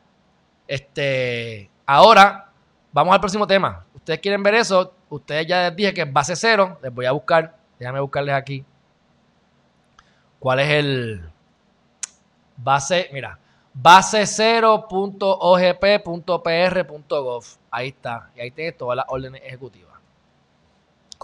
[0.66, 1.70] Este.
[1.86, 2.50] Ahora,
[2.92, 3.84] vamos al próximo tema.
[3.94, 4.94] Ustedes quieren ver eso.
[5.08, 6.78] Ustedes ya les dije que es base cero.
[6.82, 7.56] Les voy a buscar.
[7.78, 8.64] Déjame buscarles aquí.
[10.38, 11.30] ¿Cuál es el
[12.56, 13.08] base?
[13.12, 13.38] Mira,
[13.72, 14.94] base cero.ogp.pr.gov.
[17.70, 18.30] Ahí está.
[18.36, 19.94] Y ahí tienes todas las órdenes ejecutivas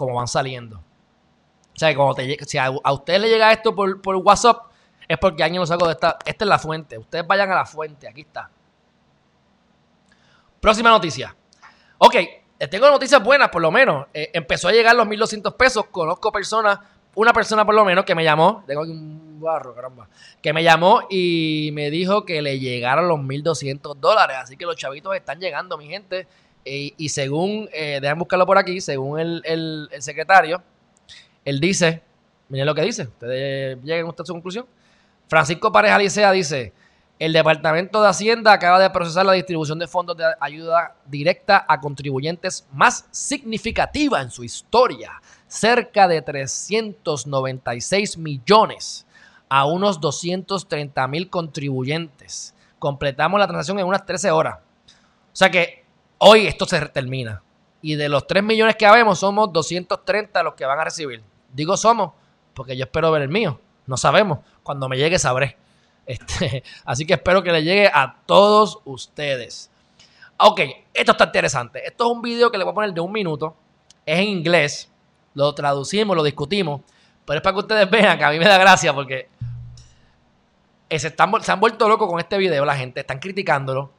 [0.01, 0.77] como van saliendo.
[0.77, 4.70] O sea, como si a, usted le llega esto por, WhatsApp,
[5.07, 6.17] es porque alguien lo sacó de esta.
[6.25, 6.97] Esta es la fuente.
[6.97, 8.07] Ustedes vayan a la fuente.
[8.07, 8.49] Aquí está.
[10.59, 11.35] Próxima noticia.
[11.97, 12.15] Ok,
[12.69, 14.07] tengo noticias buenas, por lo menos.
[14.13, 15.85] Eh, empezó a llegar los 1200 pesos.
[15.91, 16.79] Conozco personas,
[17.15, 18.63] una persona por lo menos que me llamó.
[18.67, 20.07] Tengo aquí un barro, caramba.
[20.41, 24.37] Que me llamó y me dijo que le llegaron los 1200 dólares.
[24.39, 26.27] Así que los chavitos están llegando, mi gente.
[26.63, 30.61] Eh, y según, eh, dejan buscarlo por aquí, según el, secretario,
[31.43, 32.03] él dice,
[32.49, 34.65] miren lo que dice, ustedes lleguen a su conclusión.
[35.31, 36.73] Francisco Pareja Licea dice,
[37.17, 41.79] el Departamento de Hacienda acaba de procesar la distribución de fondos de ayuda directa a
[41.79, 49.07] contribuyentes más significativa en su historia, cerca de 396 millones
[49.47, 52.53] a unos 230 mil contribuyentes.
[52.77, 54.57] Completamos la transacción en unas 13 horas.
[54.57, 54.61] O
[55.31, 55.85] sea que
[56.17, 57.41] Hoy esto se termina.
[57.81, 61.23] Y de los 3 millones que habemos, somos 230 los que van a recibir.
[61.53, 62.11] Digo somos,
[62.53, 63.61] porque yo espero ver el mío.
[63.91, 64.39] No sabemos.
[64.63, 65.57] Cuando me llegue sabré.
[66.05, 69.69] Este, así que espero que le llegue a todos ustedes.
[70.37, 70.61] Ok,
[70.93, 71.85] esto está interesante.
[71.85, 73.53] Esto es un video que le voy a poner de un minuto.
[74.05, 74.89] Es en inglés.
[75.33, 76.79] Lo traducimos, lo discutimos.
[77.25, 79.27] Pero es para que ustedes vean que a mí me da gracia porque
[80.89, 82.63] se, están, se han vuelto locos con este video.
[82.63, 83.91] La gente están criticándolo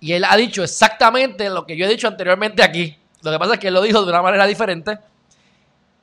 [0.00, 2.96] y él ha dicho exactamente lo que yo he dicho anteriormente aquí.
[3.20, 4.98] Lo que pasa es que él lo dijo de una manera diferente.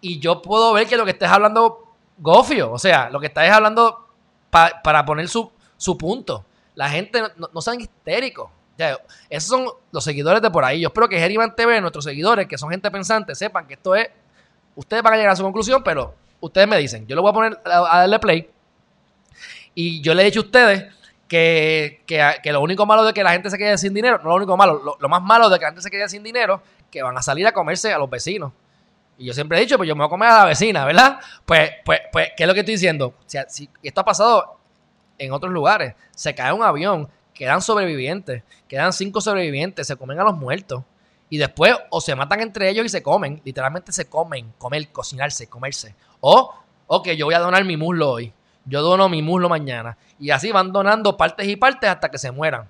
[0.02, 1.83] Y yo puedo ver que lo que estás hablando,
[2.18, 2.72] gofio.
[2.72, 4.08] O sea, lo que estás hablando
[4.50, 5.52] para poner su,
[5.98, 6.46] punto.
[6.76, 8.50] La gente no, no sean histéricos.
[9.30, 10.82] esos son los seguidores de por ahí.
[10.82, 14.10] Yo espero que Geriman TV, nuestros seguidores, que son gente pensante, sepan que esto es.
[14.76, 17.06] Ustedes van a llegar a su conclusión, pero ustedes me dicen.
[17.08, 18.50] Yo le voy a poner a darle play.
[19.76, 20.94] Y yo le he dicho a ustedes
[21.28, 24.56] que, lo único malo de que la gente se quede sin dinero, no lo único
[24.56, 27.22] malo, lo, más malo de que la gente se quede sin dinero, que van a
[27.22, 28.52] salir a comerse a los vecinos.
[29.18, 31.20] Y yo siempre he dicho, pues yo me voy a comer a la vecina, ¿verdad?
[31.46, 33.14] Pues, pues, pues ¿qué es lo que estoy diciendo?
[33.26, 34.60] Si, esto ha pasado
[35.18, 40.24] en otros lugares, se cae un avión, quedan sobrevivientes, quedan cinco sobrevivientes, se comen a
[40.24, 40.84] los muertos.
[41.30, 45.48] Y después o se matan entre ellos y se comen, literalmente se comen, comer, cocinarse,
[45.48, 45.96] comerse.
[46.20, 46.54] O,
[46.88, 48.34] ok, yo voy a donar mi muslo hoy,
[48.66, 49.98] yo dono mi muslo mañana.
[50.20, 52.70] Y así van donando partes y partes hasta que se mueran.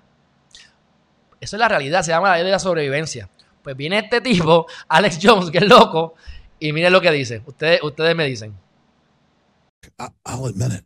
[1.40, 3.28] Esa es la realidad, se llama la ley de la sobrevivencia.
[3.64, 6.14] Pues viene este tipo, Alex Jones, que es loco,
[6.60, 7.42] y miren lo que dice.
[7.46, 8.54] Ustedes, ustedes me dicen.
[10.24, 10.84] I'll admit it.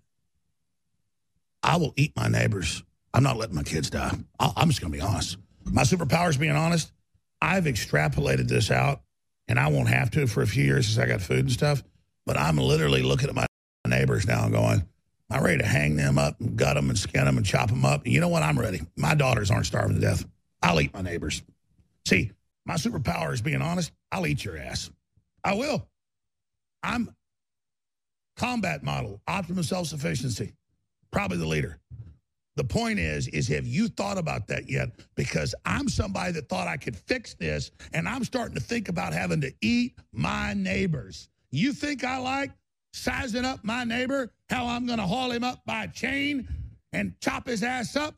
[1.62, 2.82] I will eat my neighbors.
[3.12, 4.16] I'm not letting my kids die.
[4.38, 5.38] i am just going to be honest.
[5.64, 6.92] My superpower is being honest.
[7.42, 9.02] I've extrapolated this out,
[9.48, 11.82] and I won't have to for a few years since I got food and stuff.
[12.26, 13.46] But I'm literally looking at my
[13.86, 14.84] neighbors now and going,
[15.30, 17.84] I'm ready to hang them up and gut them and skin them and chop them
[17.84, 18.04] up.
[18.04, 18.42] And you know what?
[18.42, 18.82] I'm ready.
[18.96, 20.24] My daughters aren't starving to death.
[20.62, 21.42] I'll eat my neighbors.
[22.06, 22.32] See,
[22.68, 23.90] my superpower is being honest.
[24.12, 24.90] I'll eat your ass.
[25.42, 25.88] I will.
[26.82, 27.14] I'm
[28.36, 30.52] combat model, optimum self-sufficiency,
[31.10, 31.80] probably the leader.
[32.56, 34.90] The point is, is have you thought about that yet?
[35.16, 39.12] Because I'm somebody that thought I could fix this, and I'm starting to think about
[39.12, 41.30] having to eat my neighbors.
[41.50, 42.50] You think I like
[42.92, 46.46] sizing up my neighbor, how I'm going to haul him up by a chain
[46.92, 48.14] and chop his ass up?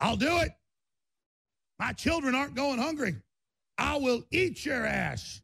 [0.00, 0.52] I'll do it.
[1.78, 3.16] My children aren't going hungry.
[3.78, 5.42] I will eat your ass.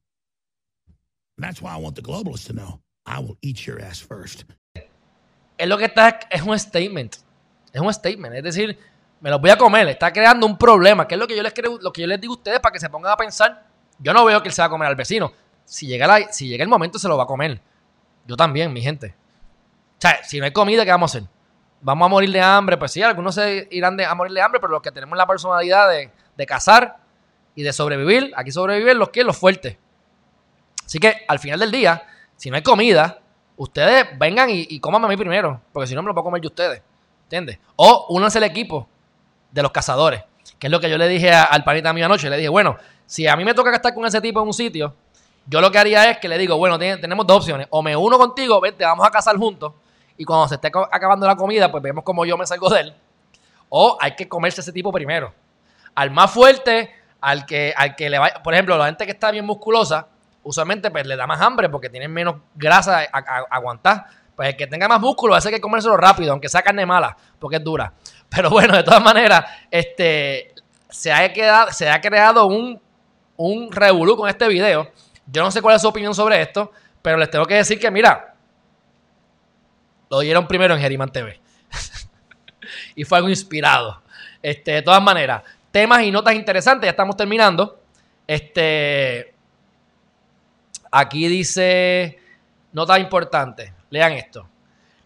[1.36, 2.80] And that's why I want the globalists to know.
[3.06, 4.44] I will eat your ass first.
[5.58, 7.16] Es lo que está, es un statement.
[7.72, 8.34] Es un statement.
[8.34, 8.78] Es decir,
[9.20, 9.88] me los voy a comer.
[9.88, 11.08] Está creando un problema.
[11.08, 12.72] Que es lo que yo les creo, lo que yo les digo a ustedes para
[12.72, 13.66] que se pongan a pensar.
[13.98, 15.32] Yo no veo que él se va a comer al vecino.
[15.64, 17.60] Si llega, el momento, se lo va a comer.
[18.26, 19.14] Yo también, mi gente.
[19.98, 21.28] O sea, si no hay comida, ¿qué vamos a hacer?
[21.80, 22.76] Vamos a morir de hambre.
[22.76, 25.88] Pues sí, algunos se irán a morir de hambre, pero los que tenemos la personalidad
[25.88, 26.99] de cazar
[27.60, 29.76] y de sobrevivir, aquí sobreviven los que los fuertes.
[30.86, 32.02] Así que al final del día,
[32.36, 33.20] si no hay comida,
[33.58, 36.48] ustedes vengan y, y a mí primero, porque si no me lo puedo comer yo
[36.48, 36.80] ustedes.
[37.24, 37.58] ¿Entiendes?
[37.76, 38.88] O únanse el equipo
[39.52, 40.22] de los cazadores,
[40.58, 42.30] que es lo que yo le dije al panita mío anoche.
[42.30, 44.94] Le dije, bueno, si a mí me toca estar con ese tipo en un sitio,
[45.46, 47.66] yo lo que haría es que le digo, bueno, tenemos dos opciones.
[47.68, 49.74] O me uno contigo, vente, vamos a cazar juntos.
[50.16, 52.94] Y cuando se esté acabando la comida, pues vemos cómo yo me salgo de él.
[53.68, 55.34] O hay que comerse ese tipo primero.
[55.94, 58.42] Al más fuerte, al que, al que le vaya.
[58.42, 60.08] Por ejemplo, la gente que está bien musculosa,
[60.42, 64.06] usualmente pues le da más hambre porque tienen menos grasa a aguantar.
[64.34, 67.56] Pues el que tenga más músculo hace que comérselo rápido, aunque sea carne mala, porque
[67.56, 67.92] es dura.
[68.28, 70.54] Pero bueno, de todas maneras, este,
[70.88, 72.80] se, ha quedado, se ha creado un,
[73.36, 74.90] un revolú con este video.
[75.26, 77.90] Yo no sé cuál es su opinión sobre esto, pero les tengo que decir que,
[77.90, 78.34] mira,
[80.10, 81.40] lo dieron primero en Geriman TV.
[82.94, 84.02] y fue algo inspirado.
[84.42, 87.78] Este, de todas maneras, temas y notas interesantes, ya estamos terminando.
[88.26, 89.34] Este,
[90.90, 92.18] aquí dice,
[92.72, 93.72] nota importante.
[93.90, 94.46] Lean esto.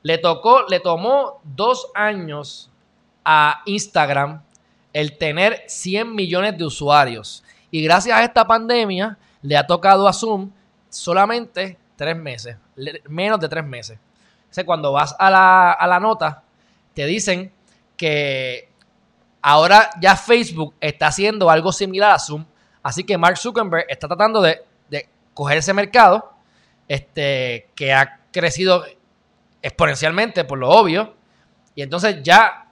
[0.02, 2.70] Le tocó, le tomó dos años
[3.24, 4.42] a Instagram
[4.92, 7.42] el tener 100 millones de usuarios.
[7.70, 10.50] Y gracias a esta pandemia le ha tocado a Zoom
[10.88, 12.56] solamente tres meses,
[13.08, 13.98] menos de tres meses.
[14.56, 16.42] O cuando vas a la, a la nota,
[16.94, 17.52] te dicen
[17.96, 18.68] que
[19.44, 22.46] ahora ya Facebook está haciendo algo similar a Zoom.
[22.82, 24.62] Así que Mark Zuckerberg está tratando de,
[25.34, 26.32] coger ese mercado
[26.88, 28.84] este, que ha crecido
[29.60, 31.12] exponencialmente, por lo obvio.
[31.74, 32.68] Y entonces ya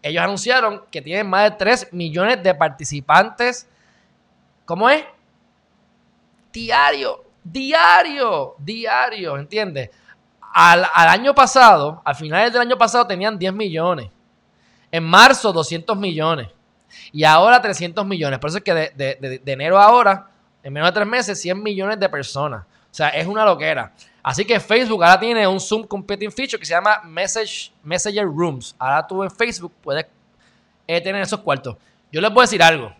[0.00, 3.66] ellos anunciaron que tienen más de 3 millones de participantes.
[4.64, 5.04] ¿Cómo es?
[6.52, 9.90] Diario, diario, diario, ¿entiendes?
[10.54, 14.10] Al, año pasado, al finales del año pasado tenían 10 millones.
[14.92, 16.48] En marzo 200 millones.
[17.10, 18.38] Y ahora 300 millones.
[18.38, 20.30] Por eso es que de, de, de enero a ahora,
[20.62, 22.64] en menos de tres meses, 100 millones de personas.
[22.64, 23.92] O sea, es una loquera.
[24.22, 28.76] Así que Facebook ahora tiene un Zoom Competing Feature que se llama Message, Messenger Rooms.
[28.78, 30.06] Ahora tú en Facebook puedes
[30.86, 31.76] eh, tener esos cuartos.
[32.12, 32.94] Yo les voy a decir algo.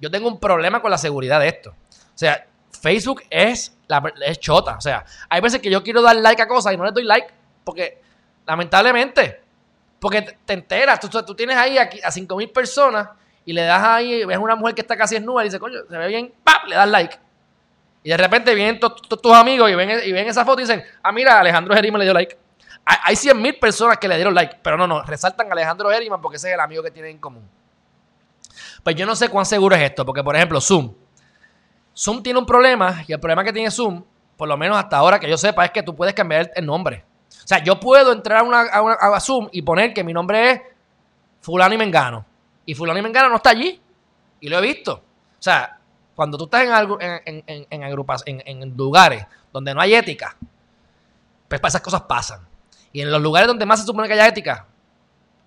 [0.00, 1.70] Yo tengo un problema con la seguridad de esto.
[1.70, 4.76] O sea, Facebook es, la, es chota.
[4.76, 7.04] O sea, hay veces que yo quiero dar like a cosas y no le doy
[7.04, 7.28] like
[7.64, 8.00] porque,
[8.46, 9.41] lamentablemente,
[10.02, 10.98] porque te enteras.
[10.98, 13.10] Tú, tienes ahí a, a 5.000 personas
[13.44, 15.96] y le das ahí, ves una mujer que está casi desnuda y dice, coño, se
[15.96, 16.66] ve bien, ¡pap!
[16.66, 17.18] Le das like.
[18.02, 20.82] Y de repente vienen todos tus amigos y ven, y ven esa foto y dicen,
[21.04, 22.36] ah, mira, Alejandro Geriman le dio like.
[22.84, 26.20] Hay, 100 mil personas que le dieron like, pero no, no, resaltan a Alejandro Geriman
[26.20, 27.48] porque ese es el amigo que tienen en común.
[28.82, 30.92] Pues yo no sé cuán seguro es esto, porque por ejemplo, Zoom.
[31.96, 34.02] Zoom tiene un problema y el problema que tiene Zoom,
[34.36, 37.04] por lo menos hasta ahora que yo sepa, es que tú puedes cambiar el nombre.
[37.44, 40.60] O sea, yo puedo entrar a, una, a, Zoom y poner que mi nombre es
[41.40, 42.24] Fulano y Mengano.
[42.66, 43.80] Y Fulano y Mengano no está allí.
[44.40, 44.94] Y lo he visto.
[44.94, 45.78] O sea,
[46.14, 50.36] cuando tú estás en, en, en, en, en lugares donde no hay ética,
[51.48, 52.46] pues esas cosas pasan.
[52.92, 54.66] Y en los lugares donde más se supone que haya ética,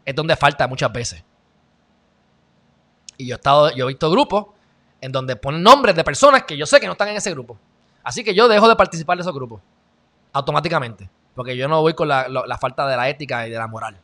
[0.04, 1.24] es donde falta muchas veces.
[3.18, 4.48] Y yo he, estado, yo he visto grupos
[5.02, 7.58] en donde ponen nombres de personas que yo sé que no están en ese grupo.
[8.04, 9.62] Así que yo dejo de participar de esos grupos.
[10.34, 11.10] Automáticamente.
[11.36, 14.00] Porque yo no voy con la, la falta de la ética y de la moral.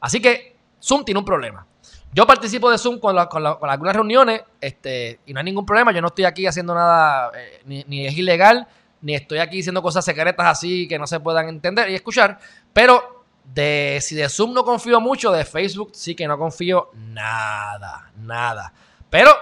[0.00, 1.66] Así que Zoom tiene un problema.
[2.14, 5.90] Yo participo de Zoom con, algunas reuniones este, y no hay ningún problema.
[5.90, 8.68] Yo no estoy aquí haciendo nada, eh, ni, es ilegal,
[9.00, 12.38] ni estoy aquí diciendo cosas secretas así que no se puedan entender y escuchar.
[12.72, 13.24] Pero
[13.54, 18.72] si de Zoom no confío mucho, de Facebook sí que no confío nada, nada.
[19.10, 19.32] Pero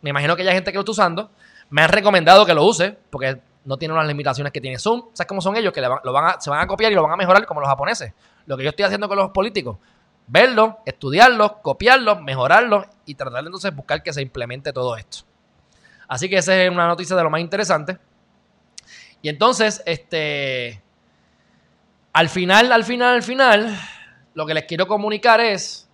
[0.00, 1.30] me imagino que hay gente que lo está usando.
[1.68, 5.08] Me han recomendado que lo use porque no tiene unas limitaciones que tiene Zoom.
[5.12, 5.72] ¿Sabes cómo son ellos?
[5.72, 8.12] Que lo van se van a copiar y lo van a mejorar como los japoneses.
[8.46, 9.78] Lo que yo estoy haciendo con los políticos
[10.26, 15.24] verlo, estudiarlo, copiarlo, mejorarlo y tratar de buscar que se implemente todo esto.
[16.08, 17.98] Así que esa es una noticia de lo más interesante.
[19.22, 20.82] Y entonces, este,
[22.12, 23.78] al final, al final, al final,
[24.34, 25.88] lo que les quiero comunicar es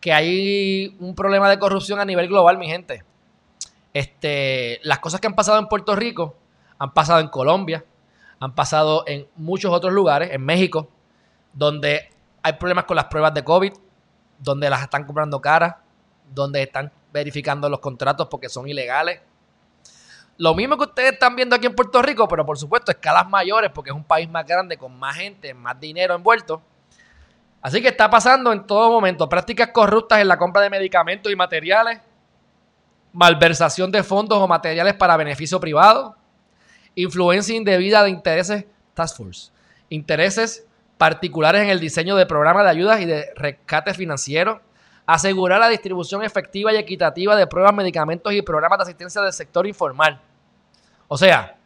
[0.00, 3.04] que hay un problema de corrupción a nivel global, mi gente.
[3.94, 6.36] Este, las cosas que han pasado en Puerto Rico
[6.78, 7.84] han pasado en Colombia,
[8.40, 10.88] han pasado en muchos otros lugares, en México,
[11.52, 12.10] donde
[12.42, 13.72] hay problemas con las pruebas de COVID,
[14.38, 15.76] donde las están comprando caras,
[16.32, 19.20] donde están verificando los contratos porque son ilegales.
[20.36, 23.70] Lo mismo que ustedes están viendo aquí en Puerto Rico, pero por supuesto escalas mayores
[23.72, 26.60] porque es un país más grande, con más gente, más dinero envuelto.
[27.62, 31.36] Así que está pasando en todo momento prácticas corruptas en la compra de medicamentos y
[31.36, 32.00] materiales,
[33.12, 36.16] malversación de fondos o materiales para beneficio privado,
[36.94, 38.64] influencia indebida de intereses,
[38.94, 39.50] task force,
[39.88, 40.66] intereses
[40.98, 44.60] particulares en el diseño de programas de ayudas y de rescate financiero,
[45.06, 49.66] asegurar la distribución efectiva y equitativa de pruebas, medicamentos y programas de asistencia del sector
[49.66, 50.20] informal.
[51.08, 51.56] O sea,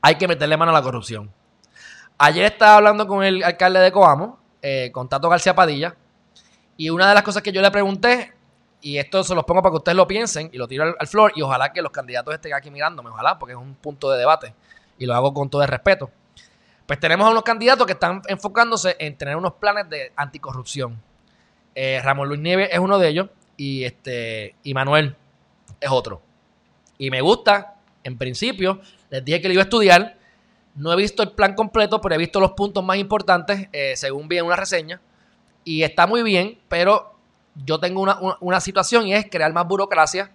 [0.00, 1.30] hay que meterle mano a la corrupción.
[2.18, 5.94] Ayer estaba hablando con el alcalde de Coamo, eh, García Padilla,
[6.76, 8.32] y una de las cosas que yo le pregunté,
[8.84, 11.06] y esto se los pongo para que ustedes lo piensen y lo tiro al, al
[11.06, 14.18] flor, y ojalá que los candidatos estén aquí mirándome, ojalá, porque es un punto de
[14.18, 14.54] debate,
[14.98, 16.10] y lo hago con todo el respeto.
[16.86, 21.00] Pues tenemos a unos candidatos que están enfocándose en tener unos planes de anticorrupción.
[21.74, 25.16] Eh, Ramón Luis Nieves es uno de ellos y, este, y Manuel
[25.80, 26.20] es otro.
[26.98, 30.18] Y me gusta, en principio, les dije que lo iba a estudiar.
[30.74, 34.28] No he visto el plan completo, pero he visto los puntos más importantes, eh, según
[34.28, 35.00] vi en una reseña.
[35.64, 37.13] Y está muy bien, pero
[37.54, 40.30] yo tengo una, una, situación y es crear más burocracia,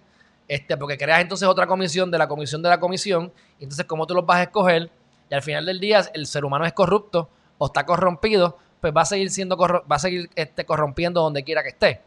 [0.48, 3.32] este, porque creas entonces otra comisión de la comisión de la comisión.
[3.58, 4.90] Y entonces, ¿cómo tú los vas a escoger?
[5.30, 9.02] y al final del día el ser humano es corrupto o está corrompido, pues va
[9.02, 12.00] a seguir siendo va a seguir este, corrompiendo donde quiera que esté.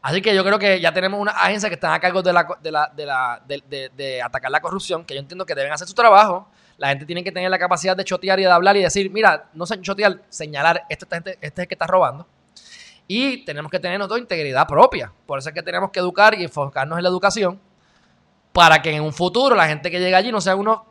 [0.00, 2.46] Así que yo creo que ya tenemos una agencia que está a cargo de, la,
[2.62, 5.94] de, la, de, la, de, atacar la corrupción, que yo entiendo que deben hacer su
[5.94, 6.48] trabajo.
[6.78, 9.48] La gente tiene que tener la capacidad de chotear y de hablar y decir, mira,
[9.52, 12.26] no sé chotear, señalar, este, este, este es el que está robando.
[13.08, 15.12] Y tenemos que tener nuestra integridad propia.
[15.26, 17.58] Por eso es que tenemos que educar y enfocarnos en la educación
[18.52, 20.88] para que en un futuro la gente que llegue allí no sea uno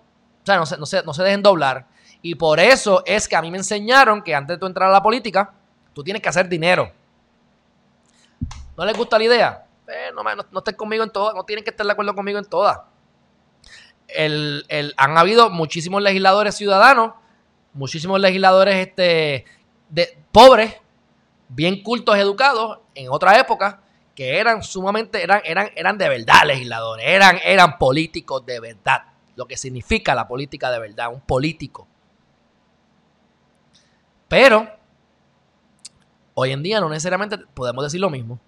[0.47, 1.87] sea, no se, no, se, dejen doblar.
[2.21, 4.93] Y por eso es que a mí me enseñaron que antes de tú entrar a
[4.93, 5.53] la política,
[5.93, 6.91] tú tienes que hacer dinero.
[8.75, 9.65] ¿No les gusta la idea?
[9.87, 12.45] Eh, no, no, estén conmigo en todas, no tienen que estar de acuerdo conmigo en
[12.45, 12.79] todas.
[14.07, 14.65] El,
[14.97, 17.13] han habido muchísimos legisladores ciudadanos,
[17.73, 19.45] muchísimos legisladores este,
[19.89, 20.75] de, pobres,
[21.49, 23.81] bien cultos, educados, en otra época,
[24.15, 29.03] que eran sumamente, eran, eran, eran de verdad legisladores, eran, eran políticos de verdad
[29.37, 31.87] lo que significa la política de verdad, un político.
[34.27, 34.67] Pero
[36.33, 38.39] hoy en día no necesariamente podemos decir lo mismo.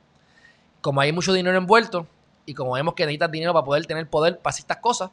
[0.82, 2.08] Como hay mucho dinero envuelto
[2.45, 5.12] y como vemos que necesitas dinero para poder tener poder para estas cosas,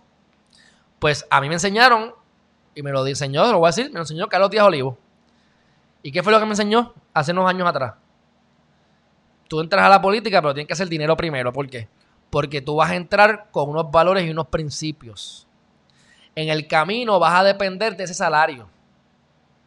[0.98, 2.14] pues a mí me enseñaron,
[2.74, 4.98] y me lo enseñó, lo voy a decir, me lo enseñó Carlos Díaz Olivo.
[6.02, 7.94] ¿Y qué fue lo que me enseñó hace unos años atrás?
[9.48, 11.52] Tú entras a la política, pero tienes que hacer dinero primero.
[11.52, 11.88] ¿Por qué?
[12.30, 15.46] Porque tú vas a entrar con unos valores y unos principios
[16.36, 18.68] en el camino vas a depender de ese salario,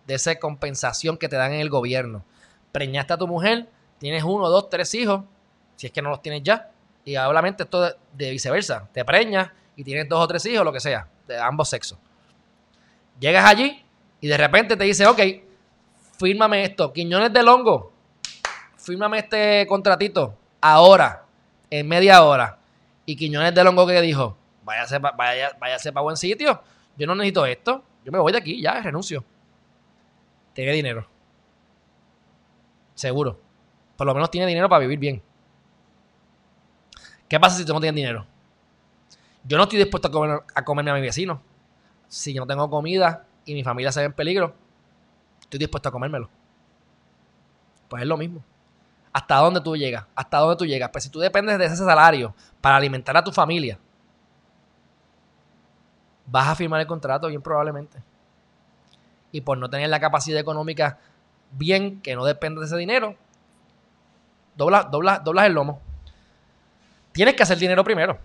[0.06, 2.24] de esa compensación que te dan en el gobierno.
[2.72, 5.24] Preñaste a tu mujer, tienes uno, dos, tres hijos,
[5.76, 6.70] si es que no los tienes ya.
[7.04, 8.88] Y obviamente esto de, viceversa.
[8.94, 11.98] Te preñas y tienes dos o tres hijos, lo que sea, de ambos sexos.
[13.20, 13.84] Llegas allí
[14.22, 15.20] y de repente te dice, ok,
[16.20, 17.94] fírmame esto, Quiñones de Longo,
[18.78, 21.24] fírmame este contratito, ahora,
[21.70, 22.60] en media hora.
[23.06, 26.62] Y Quiñones de Longo que dijo, váyase, vaya, váyase para buen sitio.
[26.98, 27.84] Yo no necesito esto.
[28.04, 29.24] Yo me voy de aquí, ya, renuncio.
[30.54, 31.08] Tiene dinero.
[32.94, 33.40] Seguro.
[33.96, 35.22] Por lo menos tiene dinero para vivir bien.
[37.28, 38.26] ¿Qué pasa si tú no tienes dinero?
[39.44, 41.42] Yo no estoy dispuesto a, comer, a comerme a mi vecino.
[42.08, 44.54] Si yo no tengo comida y mi familia se ve en peligro,
[45.50, 46.30] estoy dispuesto a comérmelo.
[47.88, 48.44] Pues es lo mismo.
[49.12, 50.06] ¿Hasta dónde tú llegas?
[50.14, 50.92] ¿Hasta dónde tú llegas?
[50.92, 53.80] Pues si tú dependes de ese salario para alimentar a tu familia,
[56.28, 57.98] vas a firmar el contrato bien probablemente.
[59.32, 61.00] Y por no tener la capacidad económica
[61.52, 63.16] bien, que no depende de ese dinero,
[64.56, 65.82] doblas, doblas, doblas el lomo.
[67.12, 68.20] Tienes que hacer dinero primero.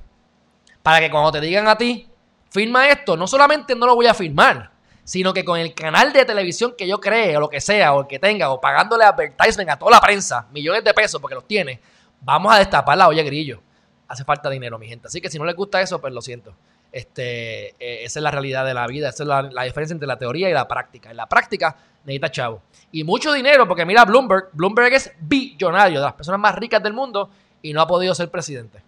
[0.82, 2.06] Para que cuando te digan a ti,
[2.50, 4.73] firma esto, no solamente no lo voy a firmar,
[5.04, 8.02] sino que con el canal de televisión que yo cree, o lo que sea, o
[8.02, 11.46] el que tenga, o pagándole advertisement a toda la prensa, millones de pesos porque los
[11.46, 11.80] tiene,
[12.20, 13.60] vamos a destapar la olla grillo.
[14.08, 15.08] Hace falta dinero, mi gente.
[15.08, 16.54] Así que si no les gusta eso, pues lo siento.
[16.92, 20.06] Este, eh, esa es la realidad de la vida, esa es la, la, diferencia entre
[20.06, 21.10] la teoría y la práctica.
[21.10, 22.62] En la práctica necesita chavo.
[22.92, 26.92] Y mucho dinero, porque mira Bloomberg, Bloomberg es billonario, de las personas más ricas del
[26.92, 27.30] mundo,
[27.62, 28.82] y no ha podido ser presidente.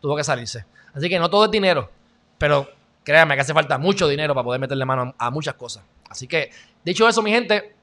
[0.00, 0.66] Tuvo que salirse.
[0.92, 1.90] Así que no todo es dinero,
[2.38, 2.68] pero
[3.06, 5.84] créanme que hace falta mucho dinero para poder meterle mano a, muchas cosas.
[6.10, 6.50] Así que,
[6.84, 7.76] dicho eso, mi gente,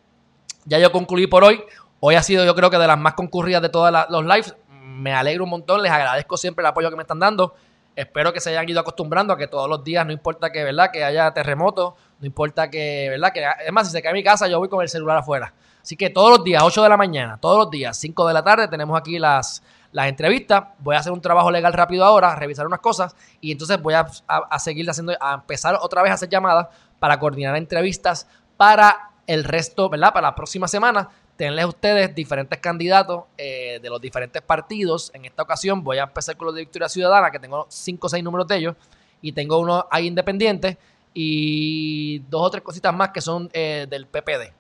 [0.65, 1.63] ya yo concluí por hoy.
[2.01, 4.53] Hoy ha sido, yo creo que de las más concurridas de todos los lives.
[4.82, 7.55] Me alegro un montón, les agradezco siempre el apoyo que me están dando.
[7.95, 10.91] Espero que se hayan ido acostumbrando a que todos los días, no importa que, ¿verdad?
[10.91, 13.32] que haya terremoto, no importa que, ¿verdad?
[13.32, 15.53] Que, es más, si se cae mi casa, yo voy con el celular afuera.
[15.82, 18.43] Así que todos los días, 8 de la mañana, todos los días, 5 de la
[18.43, 19.63] tarde, tenemos aquí las,
[19.93, 20.65] las entrevistas.
[20.79, 24.05] Voy a hacer un trabajo legal rápido ahora, revisar unas cosas y entonces voy a,
[24.27, 26.67] a, seguir haciendo, a empezar otra vez a hacer llamadas
[26.99, 28.27] para coordinar entrevistas
[28.57, 30.11] para el resto, ¿verdad?
[30.11, 35.11] Para la próxima semana tenerles ustedes diferentes candidatos eh, de los diferentes partidos.
[35.13, 38.09] En esta ocasión voy a empezar con los de Victoria Ciudadana, que tengo cinco o
[38.09, 38.75] seis números de ellos,
[39.21, 40.77] y tengo uno ahí independiente,
[41.13, 44.53] y dos o tres cositas más que son eh, del PPD.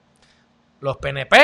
[0.79, 1.35] Los PNP,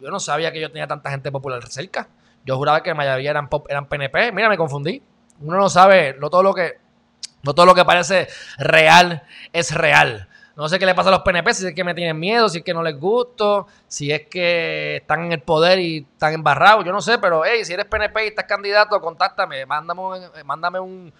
[0.00, 2.08] yo no sabía que yo tenía tanta gente popular cerca.
[2.44, 4.32] Yo juraba que la mayoría eran, eran PNP.
[4.32, 5.02] Mira, me confundí.
[5.40, 6.78] Uno no sabe, no todo lo que,
[7.42, 8.28] no todo lo que parece
[8.58, 9.22] real
[9.52, 10.28] es real.
[10.56, 12.58] No sé qué le pasa a los PNP, si es que me tienen miedo, si
[12.58, 16.84] es que no les gusto, si es que están en el poder y están embarrados,
[16.84, 20.78] yo no sé, pero hey, si eres PNP y estás candidato, contáctame, mándame un, mándame
[20.78, 21.12] un,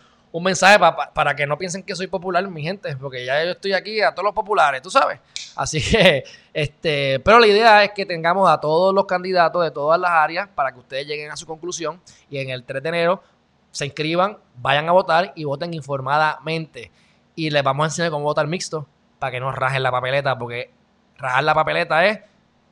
[0.42, 0.78] mensaje
[1.14, 4.10] para que no piensen que soy popular, mi gente, porque ya yo estoy aquí a
[4.12, 5.20] todos los populares, tú sabes.
[5.54, 10.00] Así que, este, pero la idea es que tengamos a todos los candidatos de todas
[10.00, 13.22] las áreas para que ustedes lleguen a su conclusión y en el 3 de enero
[13.70, 16.90] se inscriban, vayan a votar y voten informadamente.
[17.36, 18.86] Y les vamos a enseñar cómo votar mixto
[19.18, 20.70] para que no rajen la papeleta, porque
[21.16, 22.20] rajar la papeleta es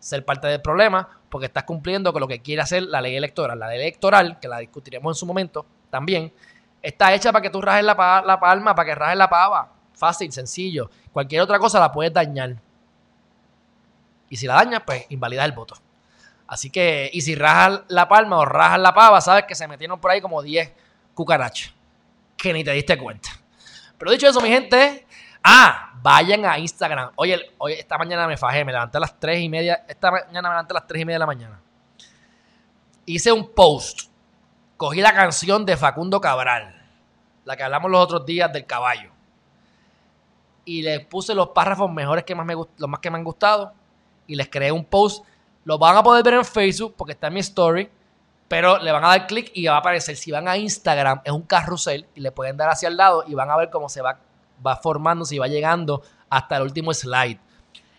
[0.01, 3.59] ser parte del problema, porque estás cumpliendo con lo que quiere hacer la ley electoral.
[3.59, 6.33] La ley electoral, que la discutiremos en su momento también,
[6.83, 9.73] está hecha para que tú rajes la, palma, para que rajes la pava.
[9.95, 10.91] Fácil, sencillo.
[11.13, 12.57] Cualquier otra cosa la puedes dañar.
[14.29, 15.75] Y si la dañas, pues invalida el voto.
[16.47, 20.01] Así que, y si rajas la palma o rajas la pava, sabes que se metieron
[20.01, 20.73] por ahí como 10
[21.15, 21.73] cucarachas.
[22.37, 23.31] Que ni te diste cuenta.
[23.97, 25.07] Pero dicho eso, mi gente,
[25.43, 27.11] Ah, vayan a Instagram.
[27.17, 29.85] Oye, hoy, esta mañana me fajé, me levanté a las 3 y media.
[29.89, 31.61] Esta mañana me levanté a las 3 y media de la mañana.
[33.07, 34.12] Hice un post.
[34.83, 36.75] Cogí la canción de Facundo Cabral,
[37.45, 39.13] la que hablamos los otros días del caballo.
[40.65, 43.75] Y les puse los párrafos mejores que más me, los más que me han gustado.
[44.27, 45.25] Y les creé un post.
[45.63, 47.89] Lo van a poder ver en Facebook porque está en mi story.
[48.49, 50.17] Pero le van a dar clic y va a aparecer.
[50.17, 53.35] Si van a Instagram, es un carrusel y le pueden dar hacia el lado y
[53.37, 54.19] van a ver cómo se va
[54.67, 57.39] va formándose y va llegando hasta el último slide.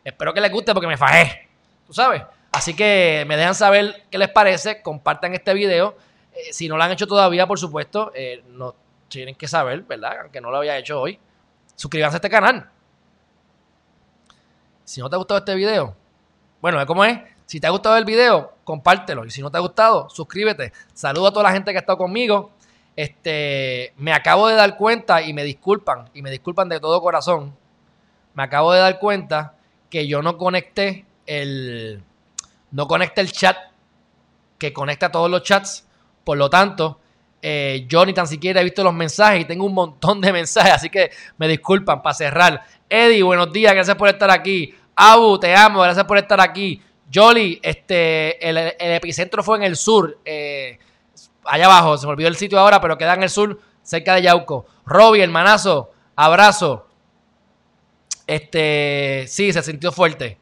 [0.03, 1.47] Espero que les guste porque me fajé,
[1.87, 2.23] tú sabes.
[2.51, 5.95] Así que me dejan saber qué les parece, compartan este video.
[6.33, 8.43] Eh, si no lo han hecho todavía, por supuesto, eh,
[9.07, 10.21] tienen que saber, ¿verdad?
[10.21, 11.19] Aunque no lo había hecho hoy.
[11.75, 12.69] Suscríbanse a este canal.
[14.83, 15.95] Si no te ha gustado este video,
[16.61, 17.19] bueno, ¿cómo es?
[17.45, 19.25] Si te ha gustado el video, compártelo.
[19.25, 20.73] Y si no te ha gustado, suscríbete.
[20.93, 22.51] Saludo a toda la gente que ha estado conmigo.
[22.95, 27.55] Este, me acabo de dar cuenta y me disculpan, y me disculpan de todo corazón.
[28.33, 29.55] Me acabo de dar cuenta
[29.89, 32.03] que yo no conecté el
[32.71, 33.55] no conecté el chat
[34.57, 35.87] que conecta todos los chats.
[36.23, 36.99] Por lo tanto,
[37.41, 40.73] eh, yo ni tan siquiera he visto los mensajes y tengo un montón de mensajes,
[40.73, 42.63] así que me disculpan para cerrar.
[42.89, 44.73] Eddie, buenos días, gracias por estar aquí.
[44.95, 46.81] Abu, te amo, gracias por estar aquí.
[47.13, 50.19] Jolly, este, el, epicentro fue en el sur.
[50.23, 50.79] Eh,
[51.45, 54.23] allá abajo, se me olvidó el sitio ahora, pero queda en el sur, cerca de
[54.23, 54.65] Yauco.
[54.85, 56.87] Robbie, hermanazo, abrazo.
[58.25, 60.37] Este, sí, se sintió fuerte.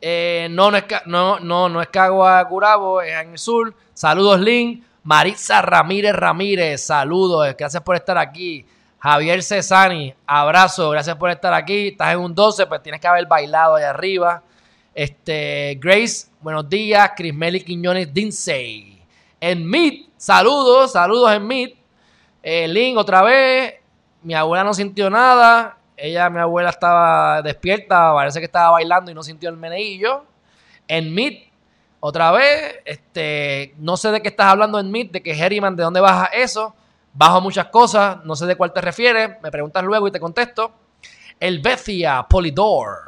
[0.00, 3.74] Eh, no, no es, no, no, no es Cagua Curabo, es en el sur.
[3.94, 4.84] Saludos, Link.
[5.06, 8.66] Marisa Ramírez Ramírez, saludos, gracias por estar aquí.
[8.98, 11.88] Javier Cesani, abrazo, gracias por estar aquí.
[11.88, 14.42] Estás en un 12, pues tienes que haber bailado allá arriba.
[14.92, 17.12] Este, Grace, buenos días.
[17.16, 19.00] Crismeli Quiñones Dinsey
[19.40, 20.08] en Meet.
[20.16, 21.76] Saludos, saludos en Meet.
[22.42, 23.74] Eh, Link otra vez.
[24.22, 25.78] Mi abuela no sintió nada.
[25.96, 28.12] Ella, mi abuela, estaba despierta.
[28.12, 30.24] Parece que estaba bailando y no sintió el meneillo.
[30.88, 31.50] En Meet.
[32.00, 32.76] otra vez.
[32.84, 36.26] Este, no sé de qué estás hablando en Meet, de que Herriman, ¿de dónde baja
[36.26, 36.74] eso?
[37.12, 39.40] Bajo muchas cosas, no sé de cuál te refieres.
[39.42, 40.72] Me preguntas luego y te contesto.
[41.40, 42.98] El Becia Polidor.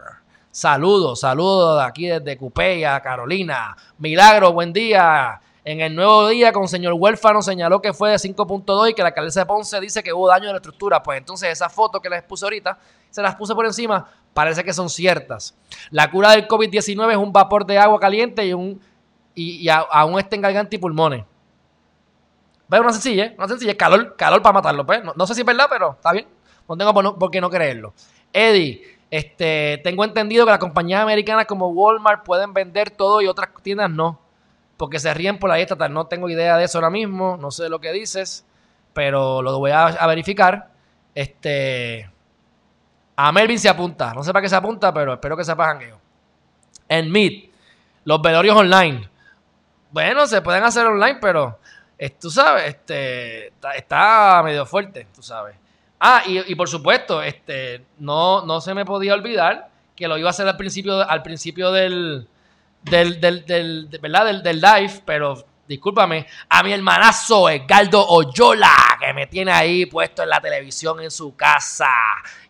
[0.50, 3.76] Saludos, saludos de aquí desde Cupeya, Carolina.
[3.98, 5.40] Milagro, buen día.
[5.68, 9.08] En el nuevo día, con señor huérfano, señaló que fue de 5.2 y que la
[9.08, 11.02] alcaldesa de Ponce dice que hubo daño en la estructura.
[11.02, 12.78] Pues entonces esa foto que les puse ahorita,
[13.10, 15.54] se las puse por encima, parece que son ciertas.
[15.90, 18.80] La cura del COVID-19 es un vapor de agua caliente y, un,
[19.34, 21.26] y, aún está en garganta y pulmones.
[22.66, 22.80] ¿Ves?
[22.80, 24.86] Una sencilla, una sencilla, calor, calor para matarlo.
[24.86, 25.02] Pues.
[25.14, 26.26] No, sé si es verdad, pero está bien.
[26.66, 27.92] No tengo por, qué no creerlo.
[28.32, 33.50] Eddie, este, tengo entendido que las compañías americanas como Walmart pueden vender todo y otras
[33.62, 34.27] tiendas no
[34.78, 35.88] porque se ríen por la dieta.
[35.88, 38.46] No tengo idea de eso ahora mismo, no sé lo que dices,
[38.94, 40.70] pero lo voy a, verificar.
[41.14, 42.08] Este.
[43.16, 44.14] A Melvin se apunta.
[44.14, 46.00] No sé para qué se apunta, pero espero que sepa jangueo.
[46.88, 47.50] En Meet,
[48.04, 49.10] los velorios online.
[49.90, 51.58] Bueno, se pueden hacer online, pero
[52.20, 55.56] tú sabes, este, está, medio fuerte, tú sabes.
[55.98, 60.30] Ah, y, por supuesto, este, no, no se me podía olvidar que lo iba a
[60.30, 62.28] hacer al principio, al principio del,
[62.82, 64.26] del, del, del, ¿verdad?
[64.26, 70.22] del, del live, pero discúlpame, a mi hermanazo Edgardo Oyola, que me tiene ahí puesto
[70.22, 71.90] en la televisión en su casa.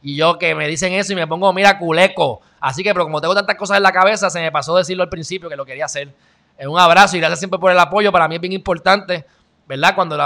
[0.00, 2.40] Y yo que me dicen eso y me pongo, mira, culeco.
[2.60, 5.08] Así que, pero como tengo tantas cosas en la cabeza, se me pasó decirlo al
[5.08, 6.14] principio que lo quería hacer.
[6.60, 8.10] Un abrazo y gracias siempre por el apoyo.
[8.10, 9.26] Para mí es bien importante,
[9.66, 9.94] ¿verdad?
[9.94, 10.16] Cuando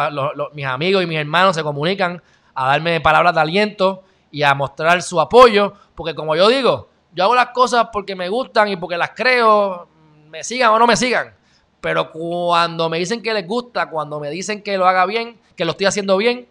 [0.53, 2.23] mis amigos y mis hermanos se comunican
[2.55, 5.75] a darme palabras de aliento y a mostrar su apoyo.
[5.95, 9.89] Porque como yo digo, yo hago las cosas porque me gustan y porque las creo
[10.33, 11.35] me sigan o no me sigan.
[11.83, 15.64] Pero cuando me dicen que les gusta, cuando me dicen que lo haga bien, que
[15.66, 16.49] lo estoy haciendo bien,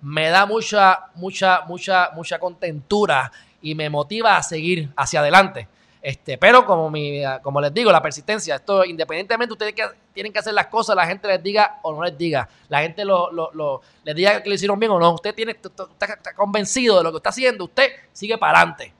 [0.00, 3.30] me da mucha, mucha, mucha, mucha contentura
[3.62, 5.68] y me motiva a seguir hacia adelante.
[6.02, 10.38] Este, pero como, mi, como les digo, la persistencia, esto independientemente ustedes que, tienen que
[10.38, 13.82] hacer las cosas, la gente les diga o no les diga, la gente lo, lo,
[14.02, 17.18] les diga que lo hicieron bien o no, usted tiene, está, convencido de lo que
[17.18, 18.94] está haciendo, usted sigue para adelante.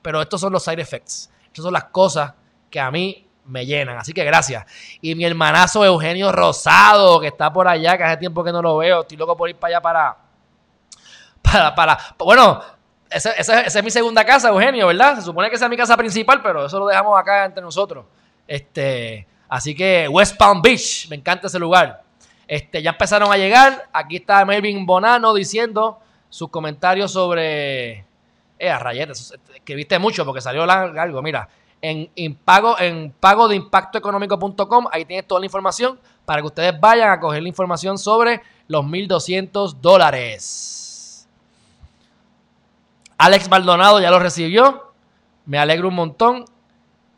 [0.00, 2.32] Pero estos son los side effects, estas son las cosas
[2.70, 3.98] que a mí me llenan.
[3.98, 4.64] Así que gracias.
[5.00, 8.76] Y mi hermanazo Eugenio Rosado, que está por allá, que hace tiempo que no lo
[8.78, 9.02] veo.
[9.02, 10.16] Estoy loco por ir para allá para.
[11.42, 11.98] Para, para.
[12.18, 12.60] Bueno,
[13.10, 15.16] esa, es mi segunda casa, Eugenio, ¿verdad?
[15.16, 18.04] Se supone que esa es mi casa principal, pero eso lo dejamos acá entre nosotros.
[18.46, 19.26] Este.
[19.48, 22.02] Así que West Palm Beach, me encanta ese lugar.
[22.48, 23.88] Este, ya empezaron a llegar.
[23.92, 28.04] Aquí está Melvin Bonano diciendo sus comentarios sobre.
[28.58, 31.22] Eh, a rayetes, escribiste mucho porque salió algo.
[31.22, 31.48] Mira,
[31.82, 33.62] en, pago, en pago de.
[34.92, 38.84] Ahí tienes toda la información para que ustedes vayan a coger la información sobre los
[38.84, 41.28] 1.200 dólares.
[43.18, 44.92] Alex Maldonado ya lo recibió.
[45.44, 46.44] Me alegro un montón.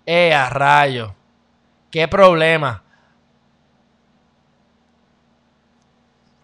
[0.07, 1.15] Eh, rayo.
[1.91, 2.83] Qué problema.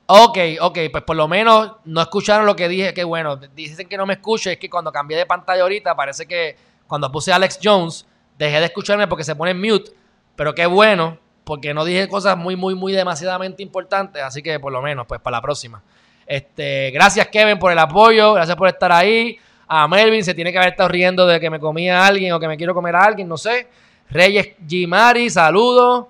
[0.06, 3.96] Ok, ok, pues por lo menos no escucharon lo que dije, que bueno, dicen que
[3.96, 6.56] no me escuche, es que cuando cambié de pantalla ahorita parece que
[6.86, 8.06] cuando puse Alex Jones
[8.38, 9.92] dejé de escucharme porque se pone en mute,
[10.36, 14.72] pero qué bueno, porque no dije cosas muy, muy, muy demasiadamente importantes, así que por
[14.72, 15.82] lo menos, pues para la próxima.
[16.26, 19.38] Este, gracias Kevin por el apoyo, gracias por estar ahí.
[19.66, 22.40] A Melvin se tiene que haber estado riendo de que me comía a alguien o
[22.40, 23.68] que me quiero comer a alguien, no sé.
[24.10, 26.06] Reyes Gimari, saludos.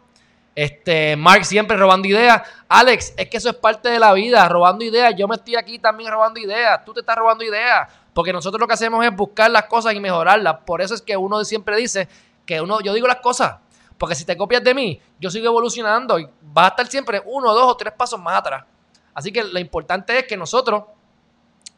[0.54, 2.42] Este, Mark siempre robando ideas.
[2.68, 5.14] Alex, es que eso es parte de la vida, robando ideas.
[5.16, 6.84] Yo me estoy aquí también robando ideas.
[6.84, 7.88] Tú te estás robando ideas.
[8.14, 10.58] Porque nosotros lo que hacemos es buscar las cosas y mejorarlas.
[10.64, 12.08] Por eso es que uno siempre dice
[12.46, 13.56] que uno, yo digo las cosas.
[13.98, 17.52] Porque si te copias de mí, yo sigo evolucionando y vas a estar siempre uno,
[17.52, 18.64] dos o tres pasos más atrás.
[19.12, 20.84] Así que lo importante es que nosotros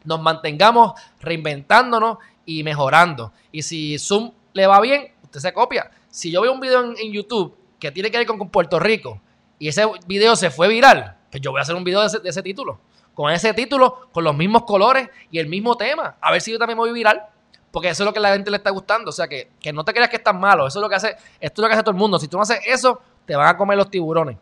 [0.03, 3.33] nos mantengamos reinventándonos y mejorando.
[3.51, 5.89] Y si Zoom le va bien, usted se copia.
[6.09, 9.21] Si yo veo un video en, YouTube que tiene que ver con, Puerto Rico
[9.59, 12.43] y ese video se fue viral, pues yo voy a hacer un video de ese
[12.43, 12.79] título
[13.17, 16.17] con ese título, con los mismos colores y el mismo tema.
[16.21, 17.23] A ver si yo también me voy viral.
[17.71, 19.09] Porque eso es lo que la gente le está gustando.
[19.09, 20.67] O sea, que, no te creas que es tan malo.
[20.67, 22.19] Eso es lo que hace, esto es lo que hace todo el mundo.
[22.19, 24.37] Si tú no haces eso, te van a comer los tiburones.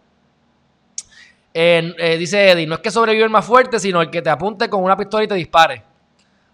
[1.54, 4.70] Eh, dice Eddie, no es que sobrevive el más fuerte, sino el que te apunte
[4.70, 5.82] con una pistola y te dispare.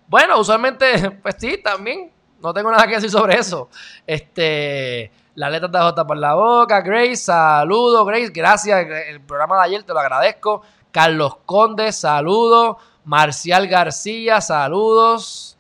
[0.08, 2.12] Bueno, usualmente, pues sí, también.
[2.40, 3.68] No tengo nada que decir sobre eso.
[4.06, 6.82] Este, la letra de J por la boca.
[6.82, 8.30] Grace, saludo, Grace.
[8.32, 8.86] Gracias.
[9.08, 10.62] El programa de ayer te lo agradezco.
[10.92, 12.78] Carlos Conde, saludos.
[13.04, 15.58] Marcial García, saludos.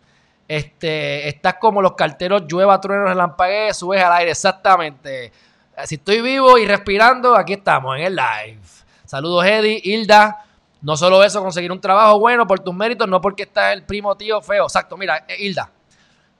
[0.47, 5.31] Este, estás como los carteros, llueva, truenos, relampaguee, subes al aire, exactamente.
[5.85, 8.59] Si estoy vivo y respirando, aquí estamos en el live.
[9.05, 10.45] Saludos, Eddie, Hilda.
[10.81, 14.15] No solo eso, conseguir un trabajo bueno por tus méritos, no porque está el primo
[14.17, 14.65] tío feo.
[14.65, 15.71] Exacto, mira, eh, Hilda.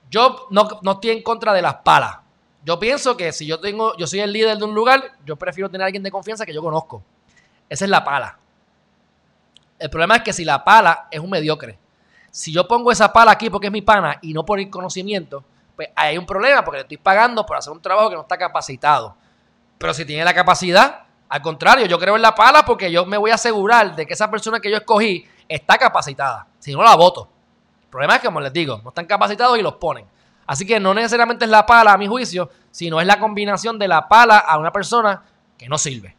[0.09, 2.17] Yo no, no estoy en contra de las palas.
[2.63, 5.69] Yo pienso que si yo tengo, yo soy el líder de un lugar, yo prefiero
[5.69, 7.01] tener a alguien de confianza que yo conozco.
[7.69, 8.37] Esa es la pala.
[9.81, 11.79] El problema es que si la pala es un mediocre,
[12.29, 15.43] si yo pongo esa pala aquí porque es mi pana y no por el conocimiento,
[15.75, 18.37] pues hay un problema porque le estoy pagando por hacer un trabajo que no está
[18.37, 19.15] capacitado.
[19.79, 23.17] Pero si tiene la capacidad, al contrario, yo creo en la pala porque yo me
[23.17, 26.45] voy a asegurar de que esa persona que yo escogí está capacitada.
[26.59, 27.27] Si no, la voto.
[27.81, 30.05] El problema es que, como les digo, no están capacitados y los ponen.
[30.45, 33.87] Así que no necesariamente es la pala, a mi juicio, sino es la combinación de
[33.87, 35.23] la pala a una persona
[35.57, 36.15] que no sirve.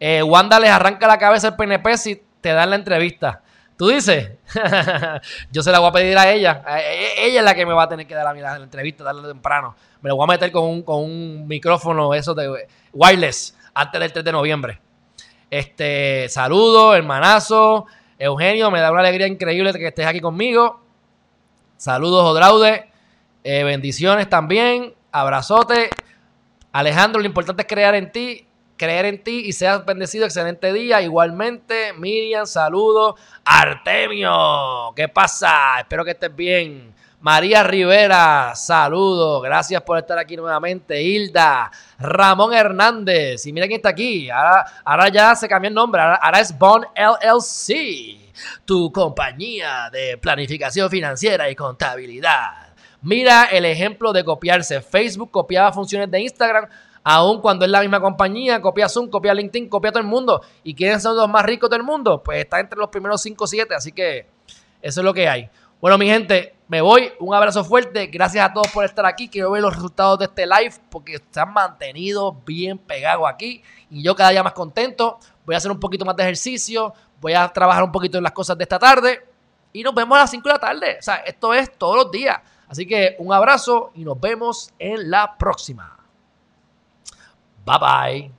[0.00, 3.42] Eh, Wanda les arranca la cabeza el PNP si te dan la entrevista.
[3.76, 4.32] Tú dices,
[5.52, 6.64] yo se la voy a pedir a ella.
[7.16, 9.28] Ella es la que me va a tener que dar a mí la, entrevista, darle
[9.28, 9.76] temprano.
[10.00, 14.12] Me la voy a meter con un, con un micrófono, eso de wireless, antes del
[14.12, 14.80] 3 de noviembre.
[15.48, 17.86] Este, saludo, hermanazo.
[18.18, 20.80] Eugenio, me da una alegría increíble que estés aquí conmigo.
[21.76, 22.90] Saludos, Odraude.
[23.44, 24.92] Eh, bendiciones también.
[25.12, 25.90] Abrazote.
[26.72, 28.47] Alejandro, lo importante es creer en ti,
[28.78, 30.24] creer en ti y seas bendecido.
[30.24, 31.02] Excelente día.
[31.02, 33.20] Igualmente, Miriam, saludos.
[33.44, 35.80] Artemio, ¿qué pasa?
[35.80, 36.94] Espero que estés bien.
[37.20, 41.02] María Rivera, saludos, gracias por estar aquí nuevamente.
[41.02, 41.68] Hilda,
[41.98, 44.30] Ramón Hernández, y mira quién está aquí.
[44.30, 48.32] Ahora, ya se cambió el nombre, ahora, es Bond LLC,
[48.64, 52.68] tu compañía de planificación financiera y contabilidad.
[53.02, 54.80] Mira el ejemplo de copiarse.
[54.80, 56.68] Facebook copiaba funciones de Instagram,
[57.10, 60.42] aun cuando es la misma compañía, copia Zoom, copia LinkedIn, copia todo el mundo.
[60.62, 62.22] ¿Y quiénes son los más ricos del mundo?
[62.22, 64.26] Pues está entre los primeros 5 o 7, así que
[64.82, 65.48] eso es lo que hay.
[65.80, 67.10] Bueno, mi gente, me voy.
[67.18, 68.08] Un abrazo fuerte.
[68.08, 69.30] Gracias a todos por estar aquí.
[69.30, 73.62] Quiero ver los resultados de este live porque se han mantenido bien pegados aquí.
[73.88, 75.18] Y yo cada día más contento.
[75.46, 76.92] Voy a hacer un poquito más de ejercicio.
[77.22, 79.26] Voy a trabajar un poquito en las cosas de esta tarde.
[79.72, 80.96] Y nos vemos a las 5 de la tarde.
[80.98, 82.38] O sea, esto es todos los días.
[82.68, 85.97] Así que un abrazo y nos vemos en la próxima.
[87.68, 88.37] 拜拜